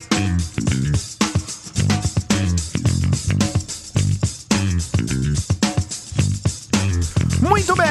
[0.00, 0.67] Muito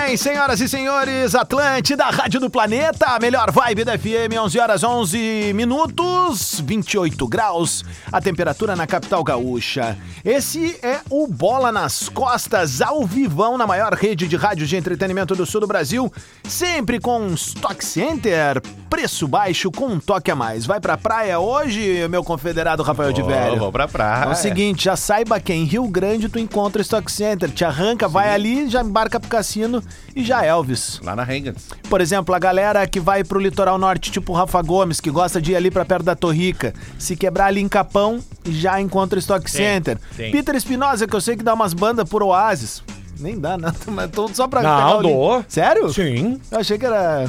[0.07, 4.81] bem, senhoras e senhores, Atlântida, Rádio do Planeta, a melhor vibe da FM, 11 horas
[4.81, 9.97] 11 minutos, 28 graus, a temperatura na capital gaúcha.
[10.23, 15.35] Esse é o Bola nas Costas, ao vivão, na maior rede de rádio de entretenimento
[15.35, 16.09] do sul do Brasil,
[16.41, 20.65] sempre com Stock Center, preço baixo com um toque a mais.
[20.65, 23.59] Vai pra praia hoje, meu confederado Rafael de Velho?
[23.59, 24.23] Vou pra praia.
[24.23, 27.65] É o seguinte, já saiba que em Rio Grande tu encontra o Stock Center, te
[27.65, 29.83] arranca, vai ali, já embarca pro cassino
[30.15, 30.99] e já é Elvis.
[31.03, 31.67] Lá na Rengens.
[31.89, 35.41] Por exemplo, a galera que vai pro litoral norte, tipo o Rafa Gomes, que gosta
[35.41, 39.19] de ir ali pra perto da Torrica, se quebrar ali em Capão, já encontra o
[39.19, 39.97] Stock Center.
[40.15, 40.31] tem.
[40.31, 42.81] Peter Espinosa, que eu sei que dá umas bandas por Oasis.
[43.19, 45.45] Nem dá nada, mas tô só pra Não, dou.
[45.47, 45.91] Sério?
[45.93, 46.39] Sim.
[46.51, 47.25] Eu achei que era...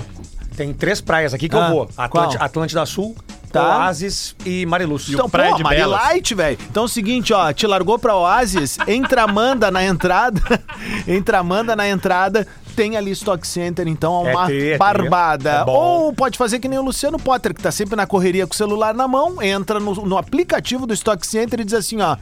[0.57, 1.89] Tem três praias aqui que Ah, eu vou.
[2.11, 2.31] Qual?
[2.41, 3.15] Atlântida Sul,
[3.53, 3.79] Tá.
[3.79, 5.09] Oasis e Mariluz.
[5.09, 6.01] Então, pô, de Mari Belas.
[6.03, 6.59] Light, velho.
[6.71, 10.41] Então é o seguinte, ó, te largou pra Oasis, entra Amanda na entrada,
[11.07, 12.47] entra Amanda na entrada,
[12.77, 14.79] tem ali Stock Center, então é É uma é tri.
[14.79, 15.51] barbada.
[15.51, 15.65] É.
[15.71, 18.57] Ou pode fazer que nem o Luciano Potter, que tá sempre na correria com o
[18.57, 22.17] celular na mão, entra no, no aplicativo do Stock Center e diz assim, ó,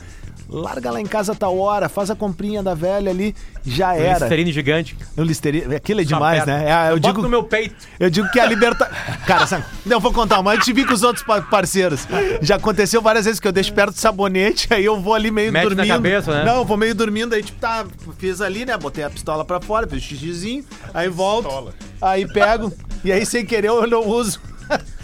[0.49, 4.21] larga lá em casa tal hora, faz a comprinha da velha ali, já era.
[4.21, 4.97] Listerine gigante.
[5.17, 6.65] O Listerine, aquilo é demais, Só né?
[6.69, 7.75] É, eu Bota digo no meu peito.
[7.99, 8.87] eu digo que a liberta...
[9.27, 9.65] Cara, sabe?
[9.85, 10.39] Não, vou contar.
[10.47, 12.07] Antes de vir com os outros pa- parceiros.
[12.41, 15.53] Já aconteceu várias vezes que eu deixo perto do sabonete, aí eu vou ali meio
[15.53, 15.89] Mete na dormindo.
[15.93, 16.45] cabeça, né?
[16.45, 17.85] Não, eu vou meio dormindo, aí tipo, tá,
[18.19, 18.77] fiz ali, né?
[18.77, 21.75] Botei a pistola pra fora, fiz xixizinho, aí volto, Pistola.
[22.01, 22.73] aí pego,
[23.05, 24.41] e aí sem querer eu não uso.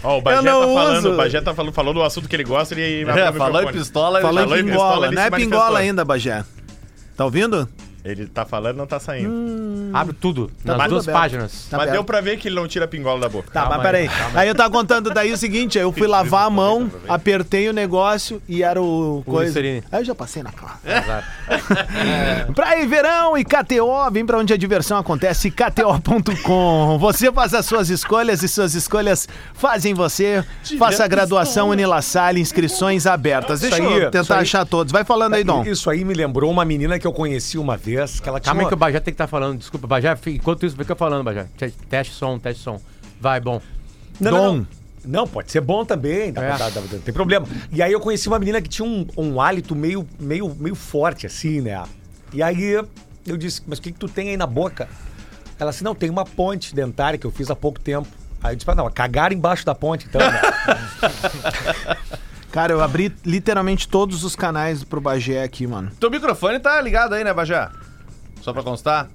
[0.03, 1.11] Ó, o Eu Bagé não tá falando, uso.
[1.13, 4.19] o Bagé tá falando, falou do assunto que ele gosta e É, falou em pistola,
[4.19, 6.43] ele Falou em pingola, não é pingola ainda, Bagé.
[7.15, 7.69] Tá ouvindo?
[8.05, 9.31] Ele tá falando, não tá saindo.
[9.93, 10.51] Abre tudo.
[10.65, 11.21] nas tudo duas aberto.
[11.21, 11.51] páginas.
[11.69, 11.93] Tá Mas aberto.
[11.93, 13.49] deu pra ver que ele não tira a pingola da boca.
[13.51, 14.07] Tá, Calma mas aí, peraí.
[14.09, 17.69] calma Aí eu tava contando daí o seguinte, aí eu fui lavar a mão, apertei
[17.69, 19.45] o negócio e era o coisa.
[19.45, 19.83] Listerine.
[19.91, 20.79] Aí eu já passei na classe.
[20.85, 21.27] Exato.
[22.53, 26.97] Praia e Verão e KTO, vem pra onde a diversão acontece, KTO.com.
[26.99, 30.43] Você faz as suas escolhas e suas escolhas fazem você.
[30.77, 33.61] Faça a graduação Unilassalle, inscrições abertas.
[33.61, 34.41] Deixa Isso aí, eu tentar aí.
[34.41, 34.91] achar todos.
[34.91, 35.63] Vai falando aí, Dom.
[35.63, 38.61] Isso aí me lembrou uma menina que eu conheci uma vez, que ela tinha Calma
[38.61, 39.57] aí que o Bajé tem que estar falando.
[39.57, 40.17] Desculpa, Bajé.
[40.27, 41.47] Enquanto isso, fica falando, Bajé.
[41.57, 42.79] Te- Teste som, teste som.
[43.19, 43.61] Vai, bom.
[44.19, 44.37] Não, Dom.
[44.37, 44.67] não, não.
[45.05, 46.57] Não, pode ser bom também, dá- É.
[46.57, 47.45] dá- dá- não tem problema.
[47.73, 51.27] E aí eu conheci uma menina que tinha um, um hálito meio, meio, meio forte,
[51.27, 51.83] assim, né?
[52.31, 52.79] E aí
[53.27, 54.87] eu disse, mas o que, que tu tem aí na boca?
[55.59, 58.07] Ela assim, não, tem uma ponte dentária que eu fiz há pouco tempo.
[58.41, 60.41] Aí eu disse, "Ah, não, cagaram embaixo da ponte, então, né?
[62.51, 65.91] Cara, eu abri literalmente todos os canais pro Bagé aqui, mano.
[65.99, 67.67] Teu microfone tá ligado aí, né, Bajé?
[68.43, 69.09] Só pra constar.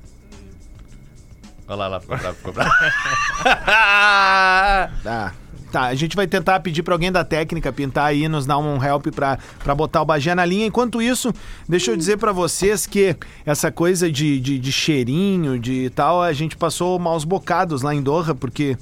[1.68, 2.70] Olha lá, lá, ficou bravo, ficou bravo.
[5.04, 5.34] Tá.
[5.70, 8.82] Tá, a gente vai tentar pedir pra alguém da técnica pintar aí, nos dar um
[8.82, 10.64] help pra, pra botar o Bagé na linha.
[10.64, 11.30] Enquanto isso,
[11.68, 16.32] deixa eu dizer pra vocês que essa coisa de, de, de cheirinho, de tal, a
[16.32, 18.78] gente passou maus bocados lá em Doha, porque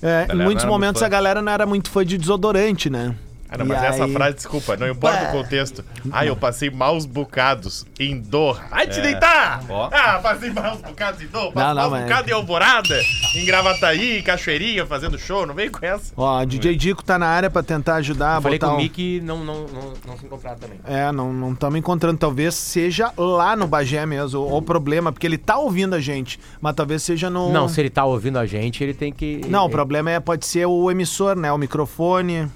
[0.00, 3.14] é, em muitos momentos a galera não era muito fã de desodorante, né?
[3.52, 5.84] Ah, não, E mas essa aí- frase, desculpa, não importa o contexto.
[6.10, 8.62] Ah, eu passei maus bocados em Doha.
[8.70, 9.62] Vai te deitar!
[9.68, 9.90] Ó.
[9.92, 13.00] Ah, passei maus bocados em Doha, Não, passei não, maus mas- bocados em Alvorada,
[13.36, 16.12] em Gravataí, Cachoeirinha, fazendo show, não vem com essa.
[16.16, 18.78] Ó, a DJ Dico tá na área pra tentar ajudar a Falei botar com o
[18.78, 20.80] um- Mickey e não, não, não, não se encontraram também.
[20.86, 22.16] É, não não estamos encontrando.
[22.18, 26.40] Talvez seja lá no Bagé mesmo, o, o problema, porque ele tá ouvindo a gente,
[26.60, 27.52] mas talvez seja no.
[27.52, 29.42] Não, se ele tá ouvindo a gente, ele tem que.
[29.48, 31.52] Não, o ele- problema é, pode ser o emissor, né?
[31.52, 32.50] O microfone.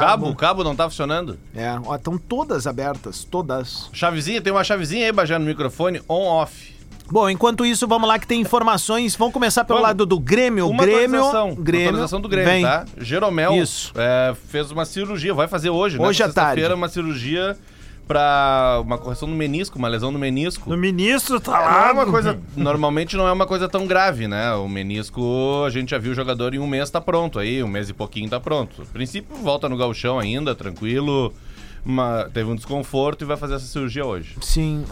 [0.00, 1.38] Cabo, o cabo não tá funcionando.
[1.54, 3.88] É, ó, estão todas abertas, todas.
[3.92, 6.72] Chavezinha, tem uma chavezinha aí, Bajé, no microfone, on-off.
[7.10, 9.14] Bom, enquanto isso, vamos lá que tem informações.
[9.16, 9.88] Vamos começar pelo Vamos.
[9.88, 10.68] lado do Grêmio.
[10.68, 12.62] Uma Grêmio, atualização, Grêmio, atualização do Grêmio, vem.
[12.62, 12.86] tá?
[12.98, 13.92] Jeromel Isso.
[13.96, 16.06] é, fez uma cirurgia, vai fazer hoje, né?
[16.06, 16.64] Hoje à tarde.
[16.72, 17.56] uma cirurgia
[18.06, 20.68] pra uma correção no menisco, uma lesão no menisco.
[20.68, 21.88] No ministro tá Não lá.
[21.88, 24.52] é uma coisa, normalmente não é uma coisa tão grave, né?
[24.54, 27.68] O menisco, a gente já viu o jogador em um mês tá pronto aí, um
[27.68, 28.82] mês e pouquinho tá pronto.
[28.82, 31.32] A princípio, volta no gauchão ainda, tranquilo.
[31.84, 34.36] Uma- teve um desconforto e vai fazer essa cirurgia hoje.
[34.40, 34.84] Sim.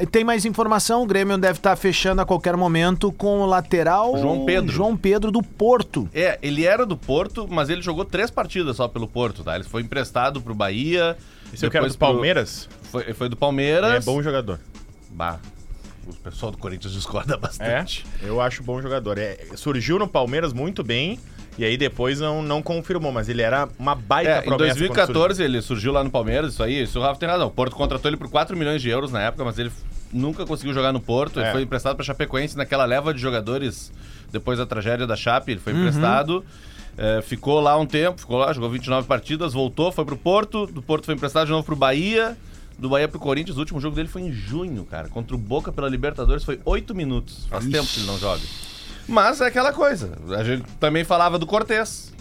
[0.00, 1.02] e tem mais informação.
[1.02, 4.72] O Grêmio deve estar fechando a qualquer momento com o lateral João Pedro.
[4.72, 6.08] João Pedro do Porto.
[6.14, 9.54] É, ele era do Porto, mas ele jogou três partidas só pelo Porto, tá?
[9.54, 11.16] Ele foi emprestado pro Bahia.
[11.52, 12.68] Esse eu quero depois do pro- Palmeiras.
[12.90, 13.94] Foi, foi do Ele Palmeiras.
[13.94, 14.60] é bom jogador.
[15.10, 15.38] Bah,
[16.06, 18.04] o pessoal do Corinthians discorda É, bastante.
[18.22, 19.16] eu acho bom jogador.
[19.18, 21.18] É, surgiu no Palmeiras muito bem
[21.58, 24.50] e aí depois não, não confirmou, mas ele era uma baita É, em promessa.
[24.50, 27.48] quando 2014 ele surgiu lá no Palmeiras, isso aí, isso o Rafa tem razão.
[27.48, 29.70] O Porto contratou ele por 4 milhões de euros na época, mas ele
[30.12, 31.40] nunca conseguiu jogar no Porto.
[31.40, 31.52] Ele É.
[31.52, 33.92] foi emprestado pra Chapecoense naquela leva de jogadores
[34.30, 36.44] depois da tragédia da Chape, ele foi emprestado.
[36.96, 40.82] É, ficou lá um tempo, ficou lá, jogou 29 partidas, voltou, foi pro Porto, do
[40.82, 42.36] Porto foi emprestado de novo pro Bahia,
[42.76, 45.70] do Bahia pro Corinthians, o último jogo dele foi em junho, cara, contra o Boca
[45.72, 48.40] pela Libertadores, foi 8 minutos, faz tempo que ele não joga.
[49.08, 52.12] Mas é aquela coisa, a gente também falava do Cortez,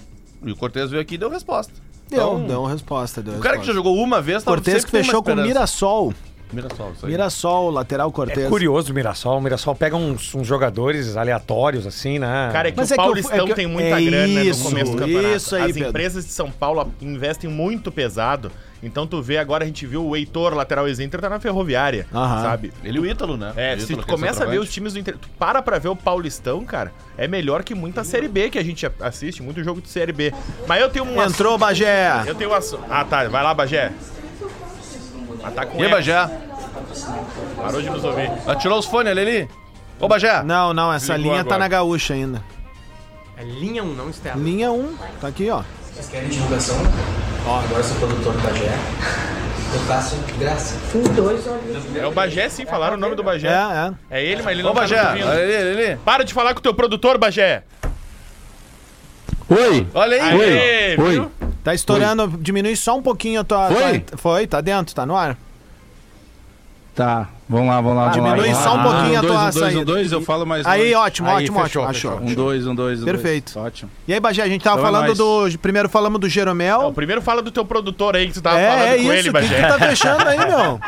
[0.43, 1.73] e o Cortez veio aqui e deu resposta.
[2.09, 3.21] Deu, Então, deu resposta.
[3.21, 5.35] Deu O cara que já jogou uma vez, Cortez que uma fechou com o.
[5.35, 6.13] Mirassol.
[6.53, 7.11] Mirassol, isso aí.
[7.11, 8.47] Mirassol, lateral É Cortez.
[8.47, 9.37] curioso o Mirassol.
[9.37, 12.49] O Mirassol pega uns, uns jogadores aleatórios, assim, né?
[12.53, 14.43] Cara, é que Mas o é que eu- Paulistão é que- tem muita é grana
[14.45, 15.35] isso, no começo do campeonato.
[15.35, 15.89] isso aí, As Pedro.
[15.89, 18.49] empresas de São Paulo investem muito pesado.
[18.83, 22.43] Então tu vê agora, a gente viu o Heitor, lateral ex-Inter, tá na Ferroviária, Aham.
[22.43, 22.71] sabe?
[22.83, 23.51] Ele e o Ítalo, né?
[23.55, 24.71] É, O se Ítalo, tu que é começa a ver os centroavante.
[24.73, 28.27] times do Inter, tu para pra ver o Paulistão, cara, é melhor que muita Série
[28.27, 30.31] B que a gente assiste, muito jogo de Série B.
[30.67, 32.23] Mas eu tenho um Entrou, Bagé.
[32.27, 32.83] Eu tenho um assunto.
[32.89, 33.91] Ah, tá, vai lá, Bagé.
[35.43, 35.95] Ah, tá com E aí, eco.
[35.95, 36.29] Bagé?
[37.55, 38.31] Parou de nos ouvir.
[38.45, 39.49] Ah, tirou os fones ali, ali?
[39.99, 40.43] Ô, Bagé!
[40.43, 41.59] Não, não, essa Ligou linha tá agora.
[41.61, 42.43] na gaúcha ainda.
[43.35, 44.41] É linha 1, não externa.
[44.43, 45.63] Linha 1, tá aqui, ó.
[45.93, 46.75] Vocês querem divulgação?
[47.47, 48.71] Ó, agora sou produtor do Bagé.
[49.73, 50.75] Eu faço graça.
[51.99, 53.47] É o Bagé, sim, falaram o nome do Bagé.
[53.47, 54.19] É, é.
[54.19, 54.95] É ele, mas ele não Ô, Bagé!
[54.95, 55.29] tá nos ouvindo.
[55.29, 55.99] Olha ali, olha ali.
[56.03, 57.63] Para de falar com o teu produtor, Bagé.
[59.49, 59.87] Oi!
[59.93, 60.41] Olha aí!
[60.41, 61.11] Aê, Oi.
[61.11, 61.31] viu?
[61.63, 63.67] Tá estourando, diminui só um pouquinho a tua.
[63.69, 63.99] Foi?
[63.99, 65.37] tua- foi, tá dentro, tá no ar.
[66.97, 68.07] Tá, vamos lá, vamos lá.
[68.07, 69.79] Ah, vamos diminui só um pouquinho a um, dois, tua um, dois, saída.
[69.79, 70.95] um, dois, eu falo mais Aí, dois.
[70.95, 71.93] ótimo, Aí, ótimo, fechou, ótimo.
[71.93, 72.11] fechou.
[72.17, 72.27] Achou.
[72.27, 73.53] Um, dois, um, dois, um, Perfeito.
[73.53, 73.65] dois.
[73.67, 73.91] Ótimo.
[74.07, 75.51] E aí, Bagé, a gente tava Então é falando nóis.
[75.53, 75.59] do.
[75.59, 76.81] Primeiro falamos do Jeromel.
[76.81, 79.11] Não, primeiro fala do teu produtor aí que tu tava É, falando é com isso.
[79.11, 79.55] ele, Quem Bagé.
[79.61, 80.79] que tá fechando aí, meu?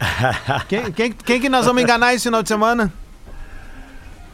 [0.66, 2.90] Quem, quem, quem que nós vamos enganar esse final de semana?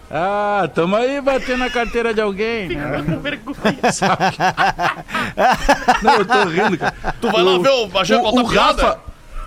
[0.09, 2.69] Ah, tamo aí batendo a carteira de alguém.
[2.69, 3.03] né?
[6.03, 6.95] Não, eu tô rindo, cara.
[7.21, 8.99] Tu vai lá ver o Bagé O, contar o piada?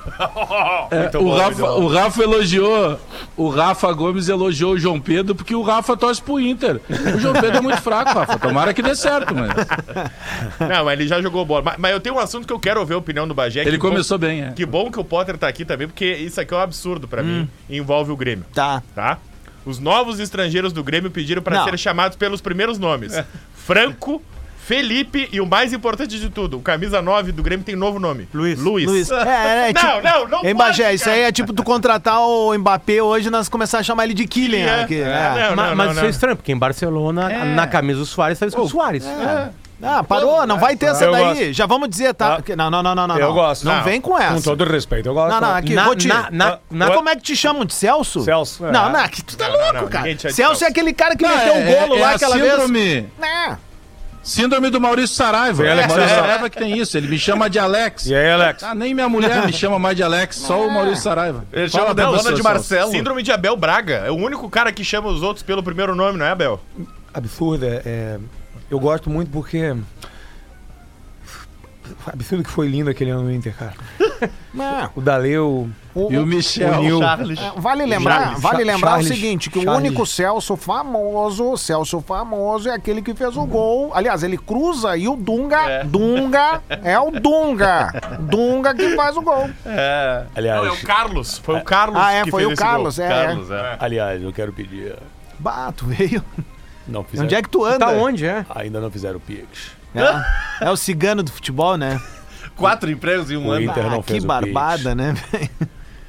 [0.92, 3.00] É, o, bom, Rafa, o Rafa elogiou,
[3.38, 6.80] o Rafa Gomes elogiou o João Pedro porque o Rafa torce pro Inter.
[7.16, 8.40] O João Pedro é muito fraco, Rafa.
[8.40, 9.52] Tomara que dê certo, mas
[10.60, 11.62] Não, mas ele já jogou bola.
[11.64, 13.62] Mas, mas eu tenho um assunto que eu quero ouvir a opinião do Bagé.
[13.62, 14.52] ele que bom- começou bem, é.
[14.52, 17.22] Que bom que o Potter tá aqui também, porque isso aqui é um absurdo pra
[17.22, 17.48] mim.
[17.70, 18.82] e Envolve o Grêmio, Tá.
[18.96, 19.18] tá?
[19.66, 21.64] Os novos estrangeiros do Grêmio pediram pra Não.
[21.66, 23.14] serem chamados pelos primeiros nomes.
[23.54, 24.22] Franco,
[24.70, 28.28] Felipe e o mais importante de tudo, o camisa 9 do Grêmio tem novo nome.
[28.32, 28.60] Luiz.
[28.60, 28.86] Luiz.
[28.88, 29.10] Luiz.
[29.30, 31.16] É, é, Não, tipo, não, não Hein, pode, Bagé, isso cara.
[31.18, 34.28] aí é tipo tu contratar o Mbappé hoje e nós começar a chamar ele de
[34.28, 35.02] Kylian É, aqui.
[35.02, 35.50] é, É.
[35.50, 36.08] não, Ma- não, mas não, isso não.
[36.08, 39.04] é estranho, porque em Barcelona, na camisa do Soares, tá escrito Soares.
[39.82, 41.24] Ah, parou, não vai ter essa Eu daí.
[41.24, 41.54] gosto.
[41.54, 42.36] Já vamos dizer, tá?
[42.38, 42.56] Ah.
[42.56, 43.18] Não, não, não, não, não.
[43.18, 43.34] Eu não.
[43.34, 43.64] gosto.
[43.66, 43.84] Não, Não.
[43.84, 44.34] vem com essa.
[44.36, 45.32] Com todo respeito, eu gosto.
[45.34, 46.08] Não, não, aqui, Na- vou te...
[46.08, 48.22] na- na- na- na- Como é que te chamam de Celso?
[48.22, 48.64] Celso.
[48.64, 48.92] Não, É.
[48.92, 50.14] não, aqui tu tá Não, não, louco, não, cara.
[50.14, 50.66] de Celso é Celso.
[50.66, 53.06] aquele cara que Não, meteu o golo é lá a aquela síndrome, vez.
[53.18, 53.69] Não.
[54.22, 55.66] Síndrome do Maurício Saraiva.
[55.66, 56.28] É, Alex Maurício Saraiva.
[56.28, 56.98] Saraiva que tem isso.
[56.98, 58.06] Ele me chama de Alex.
[58.06, 58.64] E aí, Alex?
[58.64, 61.46] Ah, nem minha mulher me chama mais de Alex, só o Maurício Saraiva.
[61.52, 62.44] Ele Fala chama você, dona de.
[62.44, 62.92] Marcelo.
[62.92, 64.04] Síndrome de Abel Braga.
[64.06, 66.60] É o único cara que chama os outros pelo primeiro nome, não é, Abel?
[67.14, 68.20] Absurdo, é, é-
[68.70, 69.76] Eu gosto muito porque.
[72.12, 73.74] Absurdo que foi lindo aquele ano no Inter, cara.
[74.54, 74.90] Não.
[74.96, 75.70] O Daleu.
[75.96, 76.74] O- E o Michel.
[76.74, 77.00] O Nil.
[77.04, 79.80] É, Vale lembrar, Charles, vale lembrar Charles, o seguinte, que o Charles.
[79.88, 83.92] único Celso famoso, Celso famoso é aquele que fez o gol.
[83.94, 87.92] Aliás, ele cruza e o Dunga, Dunga é o Dunga.
[88.22, 89.50] Dunga que faz o gol.
[89.66, 90.24] É.
[90.36, 91.38] Aliás, Não, é o Carlos.
[91.40, 92.62] Foi o Carlos Ah, é, que foi fez o.
[92.62, 93.08] Carlos, é.
[93.08, 93.78] Carlos, é.
[93.80, 94.96] aliás, eu quero pedir.
[95.40, 96.24] Bato, veio.
[96.90, 97.26] Não fizeram.
[97.26, 97.80] Onde é que tu anda?
[97.80, 98.46] Tá onde, é?
[98.50, 99.72] Ainda não fizeram o Pix.
[99.96, 102.00] É, é o cigano do futebol, né?
[102.56, 103.66] Quatro empregos em um O ano.
[103.66, 104.96] Inter não Ah, fez que o barbada, Pix.
[104.96, 105.16] né?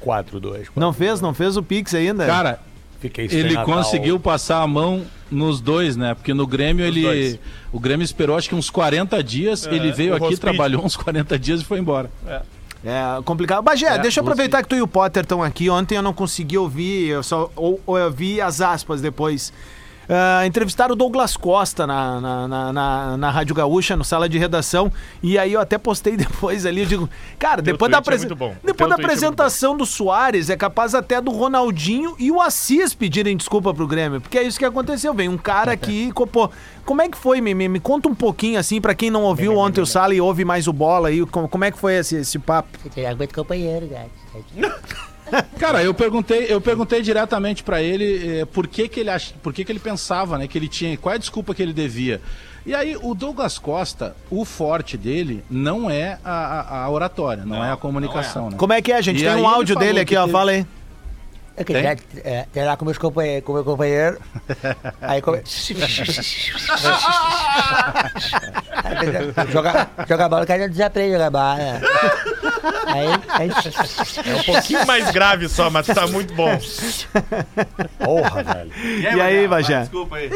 [0.03, 0.67] 4-2.
[0.75, 2.25] Não fez, não fez o Pix ainda?
[2.25, 2.59] Cara,
[2.99, 3.65] Fiquei sem ele Natal.
[3.77, 6.13] conseguiu passar a mão nos dois, né?
[6.13, 7.01] Porque no Grêmio ele.
[7.01, 7.39] dois.
[7.71, 9.65] O Grêmio esperou acho que uns 40 dias.
[9.65, 12.11] ele veio aqui, trabalhou uns 40 dias e foi embora.
[12.83, 13.61] É complicado.
[13.63, 15.69] Bagé, deixa eu aproveitar que tu e o Potter estão aqui.
[15.69, 19.53] Ontem eu não consegui ouvir, eu só ou, ou eu vi as aspas depois.
[20.13, 24.37] Ah, entrevistaram o Douglas Costa na, na, na, na- na Rádio Gaúcha, no sala de
[24.37, 24.91] redação.
[25.23, 26.81] E aí eu até postei depois ali.
[26.81, 30.93] Eu digo, cara, Teu depois da, é depois da é apresentação do Soares, é capaz
[30.93, 34.19] até do Ronaldinho e o Assis pedirem desculpa pro Grêmio.
[34.19, 35.13] Porque é isso que aconteceu.
[35.13, 36.11] Vem um cara aqui.
[36.11, 36.49] co- Pô,
[36.85, 39.57] como é que foi, me, me, me conta um pouquinho assim, pra quem não ouviu
[39.57, 41.25] ontem o Sala e ouve mais o bola aí.
[41.25, 42.77] Como, como é que foi esse, esse papo?
[42.83, 44.11] Você aguenta companheiro, gato.
[45.59, 49.31] Cara, eu perguntei, eu perguntei diretamente pra ele eh, por que que ele ach...
[49.41, 51.73] por que que ele pensava, né, que ele tinha, qual é a desculpa que ele
[51.73, 52.21] devia.
[52.65, 57.63] E aí o Douglas Costa, o forte dele não é a, a- a oratória, não,
[57.63, 58.57] é a comunicação, né?
[58.57, 59.21] Como é que é, gente?
[59.21, 60.21] E Tem um áudio dele que aqui, ó.
[60.25, 60.65] teve- Fala aí.
[61.57, 64.17] Eu queria é, ter lá com, meus companheiros, com meu companheiro.
[65.01, 65.41] Aí come...
[69.51, 71.81] jogar, jogar bola, o cara desaprende a jogar bola.
[72.85, 73.49] Aí, aí,
[74.25, 76.59] É um pouquinho mais grave só, mas tá muito bom.
[78.03, 78.71] Porra, velho.
[79.01, 79.81] E aí, Bagé?
[79.81, 80.29] Desculpa aí.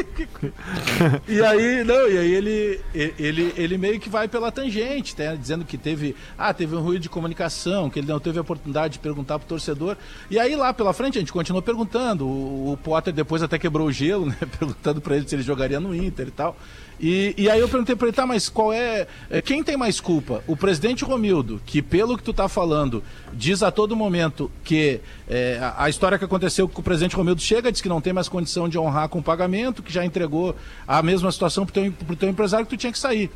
[1.28, 5.36] E aí, não, e aí ele, ele, ele meio que vai pela tangente, né?
[5.36, 8.94] Dizendo que teve, ah, teve um ruído de comunicação, que ele não teve a oportunidade
[8.94, 9.98] de perguntar pro torcedor.
[10.30, 12.26] E aí lá pela frente a gente continuou perguntando.
[12.28, 14.38] O, o Potter depois até quebrou o gelo, né?
[14.60, 16.58] Perguntando pra ele se ele jogaria no Inter e tal.
[17.00, 19.08] E, e aí eu perguntei pra ele, tá, mas qual é.
[19.30, 20.44] é, Quem tem mais culpa?
[20.48, 25.60] O presidente Romildo, que pelo que tu tá falando, diz a todo momento que é,
[25.62, 28.30] a, a história que aconteceu com o presidente Romildo chega, diz que não tem mais
[28.30, 30.56] condição de honrar com o pagamento, que já entregou
[30.88, 33.30] a mesma situação pro teu, pro teu empresário que tu tinha que sair.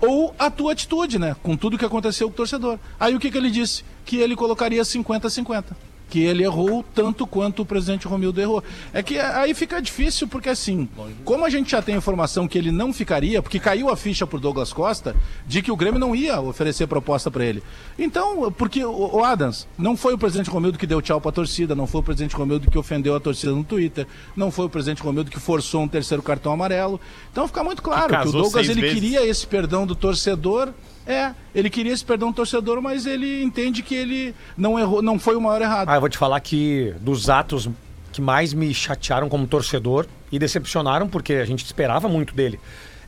[0.00, 1.36] Ou a tua atitude, né?
[1.42, 2.78] Com tudo que aconteceu com o torcedor.
[2.98, 3.84] Aí o que, que ele disse?
[4.04, 8.62] Que ele colocaria 50-50 que ele errou tanto quanto o presidente Romildo errou.
[8.92, 10.86] É que aí fica difícil, porque assim,
[11.24, 14.38] como a gente já tem informação que ele não ficaria, porque caiu a ficha por
[14.38, 15.16] Douglas Costa,
[15.46, 17.62] de que o Grêmio não ia oferecer proposta para ele.
[17.98, 21.74] Então, porque o o Adams, não foi o presidente Romildo que deu tchau pra torcida,
[21.74, 25.02] não foi o presidente Romildo que ofendeu a torcida no Twitter, não foi o presidente
[25.02, 27.00] Romildo que forçou um terceiro cartão amarelo.
[27.30, 28.94] Então fica muito claro que, o casou Douglas ele vezes.
[28.94, 30.74] queria esse perdão do torcedor.
[31.06, 35.18] É, ele queria esse perdão do torcedor, mas ele entende que ele não errou, não
[35.18, 35.88] foi o maior errado.
[35.88, 37.68] Ah, eu vou te falar que dos atos
[38.12, 42.60] que mais me chatearam como torcedor e decepcionaram, porque a gente esperava muito dele,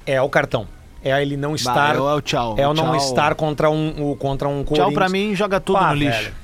[0.06, 0.66] é o cartão.
[1.02, 1.94] É ele não estar.
[1.94, 2.96] é o tchau, É o não tchau.
[2.96, 5.12] estar contra um, o- contra um Tchau pra Corinthians.
[5.12, 6.18] mim joga tudo Pá, no lixo.
[6.22, 6.34] velho.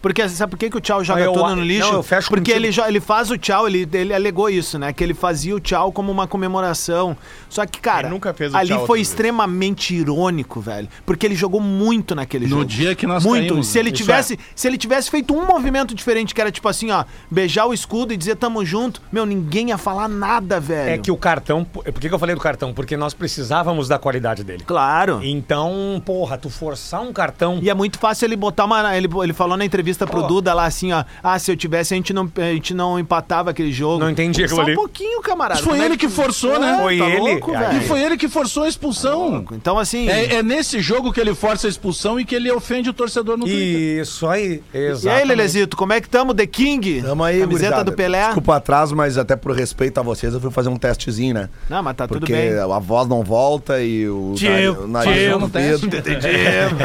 [0.00, 1.88] Porque sabe por que, que o tchau joga Eu- tudo no lixo?
[1.88, 4.92] não, eu fecho Porque ele, jo- ele faz o tchau, ele, ele alegou isso, né?
[4.92, 7.16] Que ele fazia o tchau como uma comemoração.
[7.48, 9.08] Só que, cara, Ele nunca fez o ali tchau foi outra vez.
[9.08, 10.88] extremamente irônico, velho.
[11.04, 12.64] Porque ele jogou muito naquele No jogo.
[12.66, 13.48] dia que nós Muito.
[13.48, 16.90] caímos, se ele tivesse, se ele tivesse feito um movimento diferente, que era tipo assim,
[16.90, 20.90] ó, beijar o escudo e dizer tamo junto, meu, ninguém ia falar nada, velho.
[20.90, 21.64] É que o cartão.
[21.64, 22.72] Por que, que eu falei do cartão?
[22.72, 24.62] Porque nós precisávamos da qualidade dele.
[24.64, 25.20] Claro.
[25.24, 27.58] Então, porra, tu forçar um cartão.
[27.62, 28.96] E é muito fácil ele botar uma.
[28.96, 31.04] Ele, ele falou na entrevista pro Duda lá assim, ó.
[31.22, 33.98] Ah, se eu tivesse, a gente não, a gente não empatava aquele jogo.
[33.98, 34.72] Não entendi aquilo Só ali.
[34.72, 35.60] um pouquinho, camarada.
[35.62, 36.78] Foi é ele que forçou, né?
[36.80, 37.18] Foi tá ele.
[37.18, 37.52] louco.
[37.76, 39.44] E foi ele que forçou a expulsão.
[39.52, 40.08] Então, assim.
[40.08, 43.36] É, é nesse jogo que ele força a expulsão e que ele ofende o torcedor
[43.36, 44.00] no Twitter.
[44.02, 45.24] Isso aí, E aí.
[45.24, 46.34] Lelezito, como é que tamo?
[46.34, 47.02] The King?
[47.02, 47.90] Tamo aí, Camiseta gurizada.
[47.90, 48.24] do Pelé?
[48.26, 51.48] Desculpa o atraso, mas até por respeito a vocês, eu fui fazer um testezinho, né?
[51.68, 52.58] Não, mas tá tudo Porque bem.
[52.58, 55.88] a voz não volta e o Tio, nariz- o nariz tio, não no Dedo.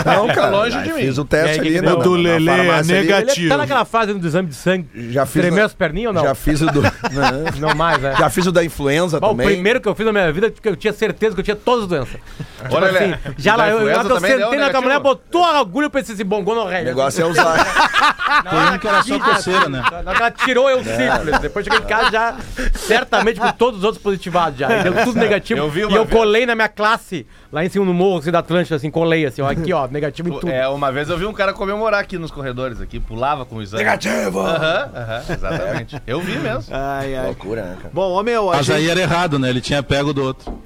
[0.05, 0.50] Não, cara.
[0.50, 1.00] longe aí de mim.
[1.01, 2.92] Fiz o teste ali na, Do Lelê é ali.
[3.01, 3.39] Negativo.
[3.41, 4.88] Ele tá naquela fase do exame de sangue.
[5.12, 6.23] Já fiz Tremeu na- as perninhas ou não?
[6.23, 6.81] Já fiz o do.
[7.13, 7.69] Não.
[7.69, 8.15] Não mais, né?
[8.17, 9.47] Já fiz o da influenza Bom, o também.
[9.47, 11.83] primeiro que eu fiz na minha vida, porque eu tinha certeza que eu tinha todas
[11.83, 12.13] as doenças.
[12.62, 15.85] Tipo Olha, assim, já lá, eu, lá que eu sentei na mulher, botou a agulha,
[15.85, 16.81] eu pensei assim, bom, gonorreia.
[16.83, 17.57] O negócio é usar.
[18.50, 19.83] Foi um que era só coceira, né?
[20.05, 21.39] Ela tirou eu sífilis.
[21.41, 22.35] Depois cheguei em casa já,
[22.73, 24.79] certamente com todos os outros positivados já.
[24.79, 25.59] E deu tudo negativo.
[25.59, 28.31] Eu vi e eu vez- colei na minha classe, lá em cima no morro, assim,
[28.31, 30.50] da Atlântica, assim, colei assim, ó, aqui, ó, negativo em tudo.
[30.50, 33.61] É, uma vez eu vi um cara comemorar aqui nos corredores, aqui, pulava com o
[33.61, 33.83] exame.
[33.83, 34.39] Negativo!
[34.39, 36.01] Aham, aham, exatamente.
[36.05, 36.73] Eu vi mesmo.
[36.75, 37.25] Ai, ai.
[37.25, 37.89] Loucura, né, cara?
[37.93, 38.75] Bom, ô meu, a Mas gente...
[38.77, 39.49] aí era errado, né?
[39.49, 40.61] Ele tinha pego do outro.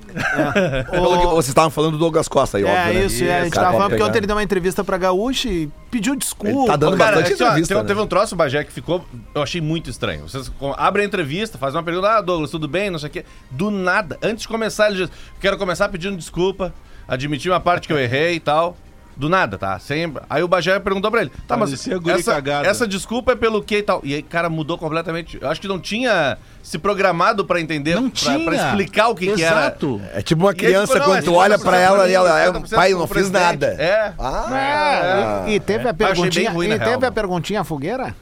[0.91, 3.05] Pelo que vocês estavam falando do Douglas Costa aí, É, óbvio, né?
[3.05, 4.09] isso, é, a gente Cara, tava falando porque pegar.
[4.09, 6.49] ontem ele deu uma entrevista pra Gaúcha e pediu desculpa.
[6.57, 7.87] Ele tá dando Cara, bastante ó, entrevista, teve, né?
[7.87, 9.05] teve um troço, Bagé, que ficou.
[9.33, 10.27] Eu achei muito estranho.
[10.27, 12.89] Vocês com- abrem a entrevista, fazem uma pergunta, ah, Douglas, tudo bem?
[12.89, 13.25] Não sei o quê.
[13.51, 15.09] Do nada, antes de começar, ele diz:
[15.39, 16.73] quero começar pedindo desculpa,
[17.07, 18.75] admitir uma parte que eu errei e tal.
[19.17, 19.79] Do nada, tá?
[19.79, 20.21] Sempre.
[20.29, 22.67] Aí o Bagé perguntou pra ele: tá, mas Parecia guri essa, cagado.
[22.67, 23.99] essa desculpa é pelo quê e tal?
[24.03, 25.39] E aí, cara, mudou completamente.
[25.41, 28.45] Eu acho que não tinha se programado pra entender, Não pra, tinha.
[28.45, 29.61] pra explicar o que, que era.
[29.61, 29.99] Exato.
[30.13, 32.39] É tipo uma aí criança não, quando é tu olha 50% pra ela e ela,
[32.39, 33.67] é, mim, pai, eu 50% não fiz nada.
[33.79, 34.13] É.
[34.19, 38.15] Ah, E teve a perguntinha, ruim, e teve real, a perguntinha fogueira?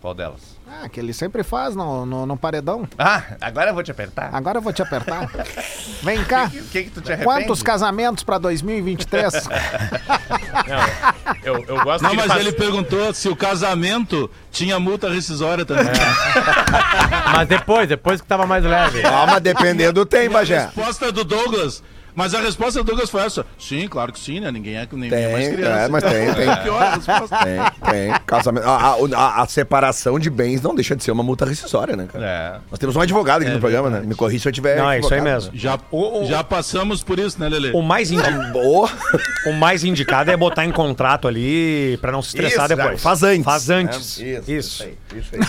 [0.00, 0.57] Qual delas?
[0.70, 2.86] Ah, que ele sempre faz no, no, no paredão.
[2.98, 4.30] Ah, agora eu vou te apertar.
[4.32, 5.28] Agora eu vou te apertar.
[6.02, 6.44] Vem cá.
[6.44, 7.24] O que, que, que tu te arrepende?
[7.46, 9.32] Quantos casamentos pra 2023?
[11.42, 15.84] Eu, eu gosto Não, mas faz- ele perguntou se o casamento tinha multa rescisória também.
[17.32, 19.00] Mas depois, depois que tava mais leve.
[19.02, 20.58] Calma, dependendo tem, A Bagé.
[20.66, 21.82] resposta do Douglas.
[22.18, 23.46] Mas a resposta do Douglas foi essa.
[23.56, 24.50] Sim, claro que sim, né?
[24.50, 25.78] Ninguém é, ninguém é mais Tem, criança.
[25.78, 26.56] é, mas tem, tem.
[26.64, 27.36] Pior a resposta.
[27.44, 28.14] Tem, tem.
[28.26, 28.66] Casamento.
[28.66, 32.26] A, a- a- separação de bens não deixa de ser uma multa rescisória, né, cara?
[32.26, 32.58] É.
[32.72, 34.00] Nós temos um advogado aqui no programa, né?
[34.00, 34.76] Me corrija se eu tiver.
[34.78, 35.52] Não, é isso aí mesmo.
[35.54, 35.78] Já,
[36.26, 37.70] já passamos por isso, né, Lele?
[37.72, 38.90] O mais, indi- Boa.
[39.46, 43.00] o mais indicado é botar em contrato ali pra não se estressar Isso, depois.
[43.00, 43.44] faz antes.
[43.44, 44.20] Faz antes.
[44.20, 44.82] É, isso, Isso.
[44.82, 45.40] aí, isso aí.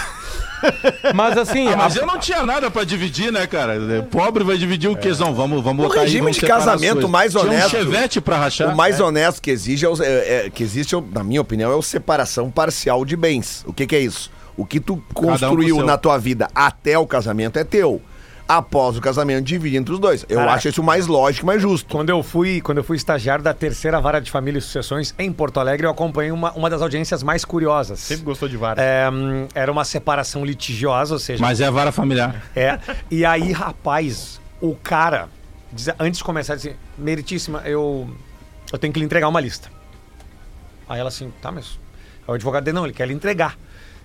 [1.13, 3.75] Mas assim, Ah, mas eu não tinha nada pra dividir, né, cara?
[4.12, 5.10] Pobre vai dividir o quê?
[5.20, 8.22] Não, vamos, vamos O botar aí, regime vamos de casamento mais Tinha honesto- um chevette
[8.22, 8.74] pra rachar.
[8.74, 11.75] O mais honesto que exige é, é- é- que existe, é na minha opinião, é
[11.75, 13.63] o separação parcial de bens.
[13.68, 14.32] O que, que é isso?
[14.58, 15.86] O que tu construiu seu.
[15.86, 18.01] na tua vida até o casamento é teu.
[18.50, 20.25] Após o casamento, divide entre os dois.
[20.27, 20.56] Eu Caraca.
[20.58, 21.88] acho isso o mais lógico e mais justo.
[21.91, 25.32] Quando eu fui, quando eu fui estagiário da terceira vara de família e sucessões em
[25.32, 28.00] Porto Alegre, eu acompanhei uma, uma das audiências mais curiosas.
[28.00, 28.82] Sempre gostou de vara.
[28.82, 32.44] É, hum, era uma separação litigiosa, ou seja, Mas é a vara familiar.
[32.56, 32.79] É.
[33.12, 35.29] E aí, rapaz, o cara,
[35.72, 38.10] diz- antes de começar, disse: Meritíssima, eu,
[38.74, 39.70] eu tenho que lhe entregar uma lista.
[40.88, 41.79] Aí ela assim, tá, mas.
[42.27, 43.56] Aí o advogado dele, não, ele quer lhe entregar.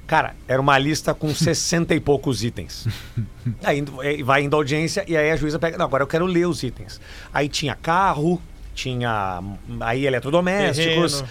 [0.07, 2.87] Cara, era uma lista com 60 e poucos itens.
[3.65, 5.77] Aí eh, vai indo a audiência e aí a juíza pega.
[5.79, 7.01] Não, agora eu quero ler os itens.
[7.33, 8.41] Aí tinha carro,
[8.75, 9.41] tinha
[9.81, 11.23] aí eletrodomésticos.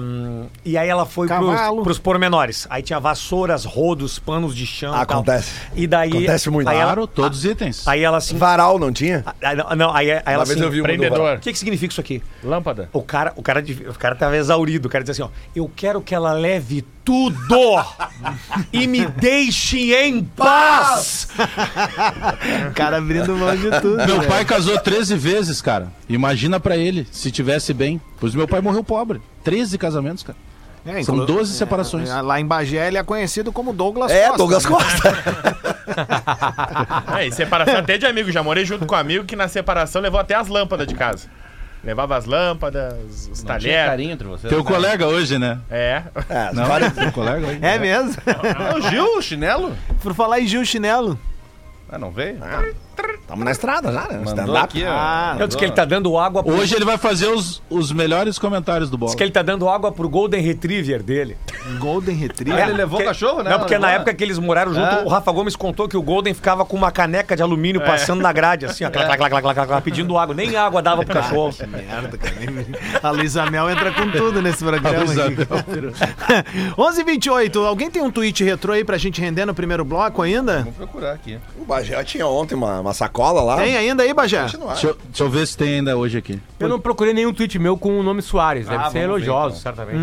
[0.00, 1.82] hum, e aí ela foi pros, Cavalo.
[1.82, 2.66] pros pormenores.
[2.70, 4.90] Aí tinha vassouras, rodos, panos de chão.
[4.90, 5.02] e tal.
[5.02, 5.52] Acontece.
[5.74, 6.10] E daí.
[6.10, 6.68] Acontece muito.
[6.68, 7.86] Aí ela, Claro, todos os itens.
[7.86, 8.36] aí ela assim.
[8.36, 9.24] Varal não tinha?
[9.42, 10.60] Ah, não, não, aí, aí ela assim.
[10.60, 11.36] eu vi do Prendedor.
[11.36, 12.22] O que, que significa isso aqui?
[12.42, 12.88] Lâmpada.
[12.92, 14.88] O cara, o cara, o cara tava exaurido.
[14.88, 15.28] O cara diz assim, ó.
[15.54, 17.84] Eu quero que ela leve tudo
[18.72, 21.28] e me deixe em paz.
[22.74, 23.96] Cara abrindo mão de tudo.
[24.06, 24.26] Meu né?
[24.26, 25.88] pai casou 13 vezes, cara.
[26.08, 28.00] Imagina pra ele, se tivesse bem.
[28.20, 29.20] Pois meu pai morreu pobre.
[29.44, 30.38] 13 casamentos, cara.
[30.84, 32.10] É, São inclu- 12 separações.
[32.10, 34.38] é, Lá em Bagé ele é conhecido como Douglas É, Costa.
[34.38, 34.70] Douglas né?
[34.70, 35.62] Costa.
[37.18, 38.30] É, e separação até de amigo.
[38.32, 41.28] Já morei junto com um amigo que na separação levou até as lâmpadas de casa.
[41.84, 43.86] Levava as lâmpadas, os Não tinha talheres.
[43.90, 44.48] carinho entre vocês.
[44.52, 44.70] Teu né?
[44.70, 45.58] colega hoje, né?
[45.68, 46.02] É.
[46.28, 47.58] É, Não, várias- teu colega hoje.
[47.60, 48.14] É mesmo?
[48.26, 49.76] Ah, o Gil, o chinelo?
[50.00, 51.18] Por falar em Gil Chinelo.
[51.88, 52.38] Ah, não veio?
[53.26, 54.18] Tamo na estrada já, né?
[54.18, 54.58] Mandou Stand-up.
[54.64, 54.90] aqui, ó.
[54.90, 57.90] Ah, Eu disse que ele tá dando água pro, Hoje ele vai fazer os, os
[57.90, 59.08] melhores comentários do bola.
[59.10, 61.36] diz que ele tá dando água pro Golden Retriever dele.
[61.78, 62.62] Golden Retriever.
[62.62, 63.50] Ah, ele levou o cachorro, né?
[63.50, 65.04] Não, porque Levou, na época que eles moraram junto, É.
[65.04, 68.32] o Rafa Gomes contou que o Golden ficava com uma caneca de alumínio passando na
[68.32, 70.34] grade, assim, ó, clac, clac, clac, clac, clac, clac, pedindo água.
[70.34, 71.52] Nem água dava pro cachorro.
[71.54, 72.34] Que merda, cara.
[73.02, 74.98] A Luísa Mel entra com tudo nesse programa.
[75.04, 75.46] Luísa aqui.
[76.76, 77.64] 11h28.
[77.66, 80.62] Alguém tem um tweet retrô aí pra gente render no primeiro bloco ainda?
[80.62, 81.38] Vou procurar aqui.
[81.58, 83.56] O Bagé tinha ontem uma, uma sacola lá.
[83.56, 84.42] Tem ainda aí, Bajé?
[84.42, 84.56] Deixa
[84.88, 86.38] eu, deixa eu ver se tem ainda hoje aqui.
[86.60, 88.66] Eu não procurei nenhum tweet meu com o nome Soares.
[88.66, 89.62] Deve Ah, ser vamos ver, elogioso, então.
[89.62, 89.98] certamente.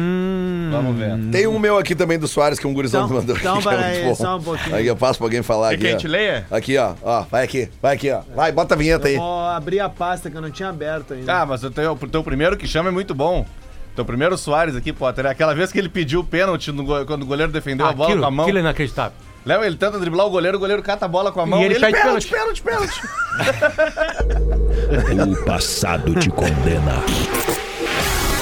[0.71, 1.17] Vamos ver.
[1.31, 3.61] Tem um meu aqui também do Soares, que um gurizão Então- me mandou então aqui,
[3.63, 4.23] que é peraí, muito bom.
[4.25, 4.75] só um pouquinho.
[4.75, 5.99] Aí eu passo pra alguém falar Quer aqui, que a ó.
[5.99, 6.47] gente leia?
[6.51, 6.93] Aqui, ó.
[7.03, 8.21] Ó, vai aqui, vai aqui, ó.
[8.35, 9.17] Vai, bota a vinheta aí.
[9.17, 11.41] Vou abrir a pasta que eu não tinha aberto ainda.
[11.41, 13.45] Ah, mas o teu, o teu primeiro que chama é muito bom.
[13.95, 17.05] Teu primeiro Soares aqui, Potter, é aquela vez que ele pediu o pênalti no go-
[17.05, 18.45] quando o goleiro defendeu a bola aquilo, com a mão.
[18.45, 19.11] aquilo é inacreditável.
[19.49, 21.59] Léo, ele tenta driblar o goleiro, o goleiro cata a bola com a mão.
[21.63, 22.99] ele pede pênalti, pênalti, pênalti.
[25.27, 27.01] O passado te condena.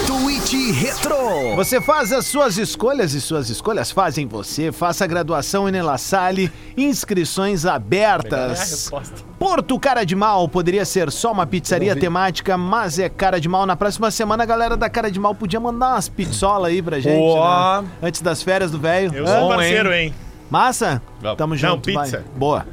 [0.05, 1.55] Tweet Retro.
[1.55, 4.69] Você faz as suas escolhas e suas escolhas fazem você.
[4.71, 8.59] Faça a graduação em La Salle, inscrições É a abertas.
[8.59, 9.15] resposta.
[9.39, 13.65] Porto Cara de Mal poderia ser só uma pizzaria temática, mas é Cara de Mal.
[13.65, 16.99] Na próxima semana, a galera da Cara de Mal podia mandar umas pizzolas aí pra
[16.99, 17.17] gente.
[17.17, 17.87] Né?
[18.03, 19.13] Antes das férias do velho.
[19.15, 20.13] Eu sou parceiro, hein?
[20.49, 21.01] Massa?
[21.21, 21.37] Vamos.
[21.37, 21.91] Tamo Não, junto.
[21.93, 22.05] vai.
[22.05, 22.23] pizza.
[22.35, 22.65] Boa.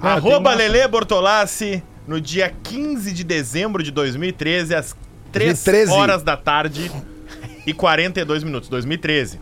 [0.00, 4.96] Arroba Lele Bortolassi, no dia 15 de dezembro de 2013, às
[5.32, 5.92] 3 2013.
[5.92, 6.90] horas da tarde
[7.66, 8.68] e 42 minutos.
[8.68, 9.40] 2013.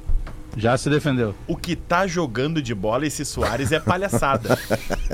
[0.56, 1.34] Já se defendeu.
[1.46, 4.58] O que tá jogando de bola esse Soares é palhaçada.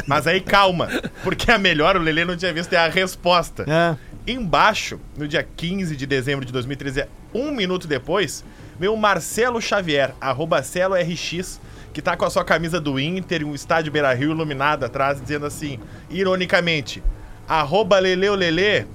[0.07, 0.89] Mas aí calma,
[1.25, 3.65] porque a melhor o Lele não tinha visto é a resposta.
[3.69, 3.97] É.
[4.25, 8.45] Embaixo, no dia 15 de dezembro de 2013, um minuto depois,
[8.79, 11.61] veio o Marcelo Xavier, arroba Celo RX,
[11.93, 15.21] que tá com a sua camisa do Inter e um estádio Beira Rio iluminado atrás,
[15.21, 15.79] dizendo assim,
[16.11, 17.03] ironicamente,
[17.49, 18.87] arroba Leleu Lele,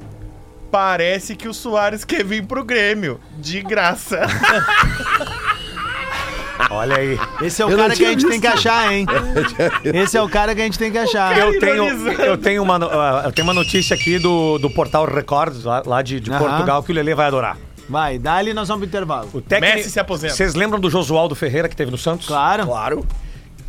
[0.72, 4.22] parece que o Soares quer vir pro Grêmio, de graça.
[6.72, 7.20] Olha aí.
[7.42, 8.68] Esse é o Eu cara que a gente tem que visto.
[8.68, 9.06] achar, hein?
[9.84, 11.38] Esse é o cara que a gente tem que achar.
[11.38, 12.22] Eu tenho, ironizando.
[12.24, 16.02] eu, tenho uma, ah, eu tenho uma notícia aqui do, do portal Records, lá, lá
[16.02, 16.32] de, de.
[16.32, 17.58] Portugal, que o Lelê vai adorar.
[17.90, 19.30] Vai, dali nós vamos pro intervalo.
[19.34, 20.34] O técnico, Messi se aposenta.
[20.34, 22.28] Vocês lembram do Josualdo Ferreira que teve no Santos?
[22.28, 22.66] Claro.
[22.66, 23.06] Claro.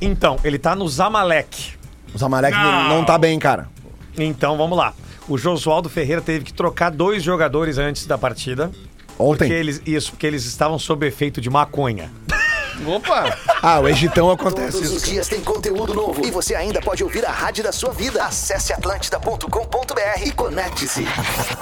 [0.00, 1.74] Então, ele tá no Zamalek.
[2.14, 2.88] O Zamalek não.
[2.88, 3.68] não tá bem, cara.
[4.16, 4.92] Então, vamos lá.
[5.28, 8.70] O Josualdo Ferreira teve que trocar dois jogadores antes da partida.
[9.16, 9.52] Porque Ontem.
[9.52, 12.11] eles, isso, porque eles estavam sob efeito de maconha.
[12.87, 13.37] Opa!
[13.61, 15.11] Ah, o Egitão acontece Todos os isso.
[15.11, 18.22] dias tem conteúdo novo e você ainda pode ouvir a rádio da sua vida.
[18.22, 21.04] Acesse atlântida.com.br e conecte-se.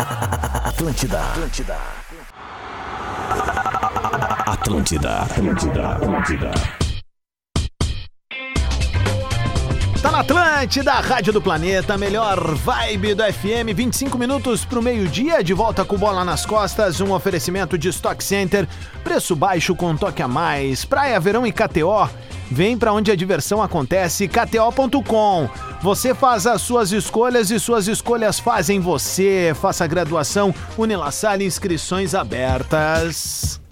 [0.62, 1.18] Atlântida.
[1.18, 1.78] Atlântida.
[4.66, 5.18] Atlântida.
[5.18, 5.88] Atlântida.
[5.90, 6.50] Atlântida.
[10.02, 15.54] Tá na Atlântida, Rádio do Planeta, melhor vibe do FM, 25 minutos pro meio-dia, de
[15.54, 18.68] volta com bola nas costas, um oferecimento de Stock Center,
[19.04, 22.10] preço baixo com toque a mais, Praia, Verão e KTO,
[22.50, 25.48] vem pra onde a diversão acontece, kto.com.
[25.80, 33.64] Você faz as suas escolhas e suas escolhas fazem você, faça graduação, Unilassalle, inscrições abertas.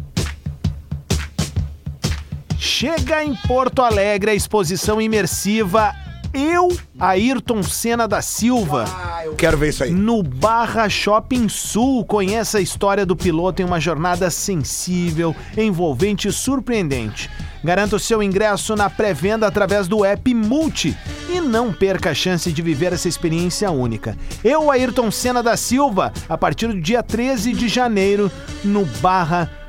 [2.77, 5.95] Chega em Porto Alegre a exposição imersiva
[6.35, 8.85] Eu, Ayrton Senna da Silva,
[9.25, 9.93] Eu quero ver isso aí.
[9.93, 12.05] no Barra Shopping Sul.
[12.05, 17.31] Conheça a história do piloto em uma jornada sensível, envolvente e surpreendente.
[17.63, 20.99] Garanta o seu ingresso na pré-venda através do app Multi
[21.33, 24.19] e não perca a chance de viver essa experiência única.
[24.43, 28.29] Eu, Ayrton Senna da Silva, a partir do dia 13 de janeiro,
[28.65, 29.64] no Barra Shopping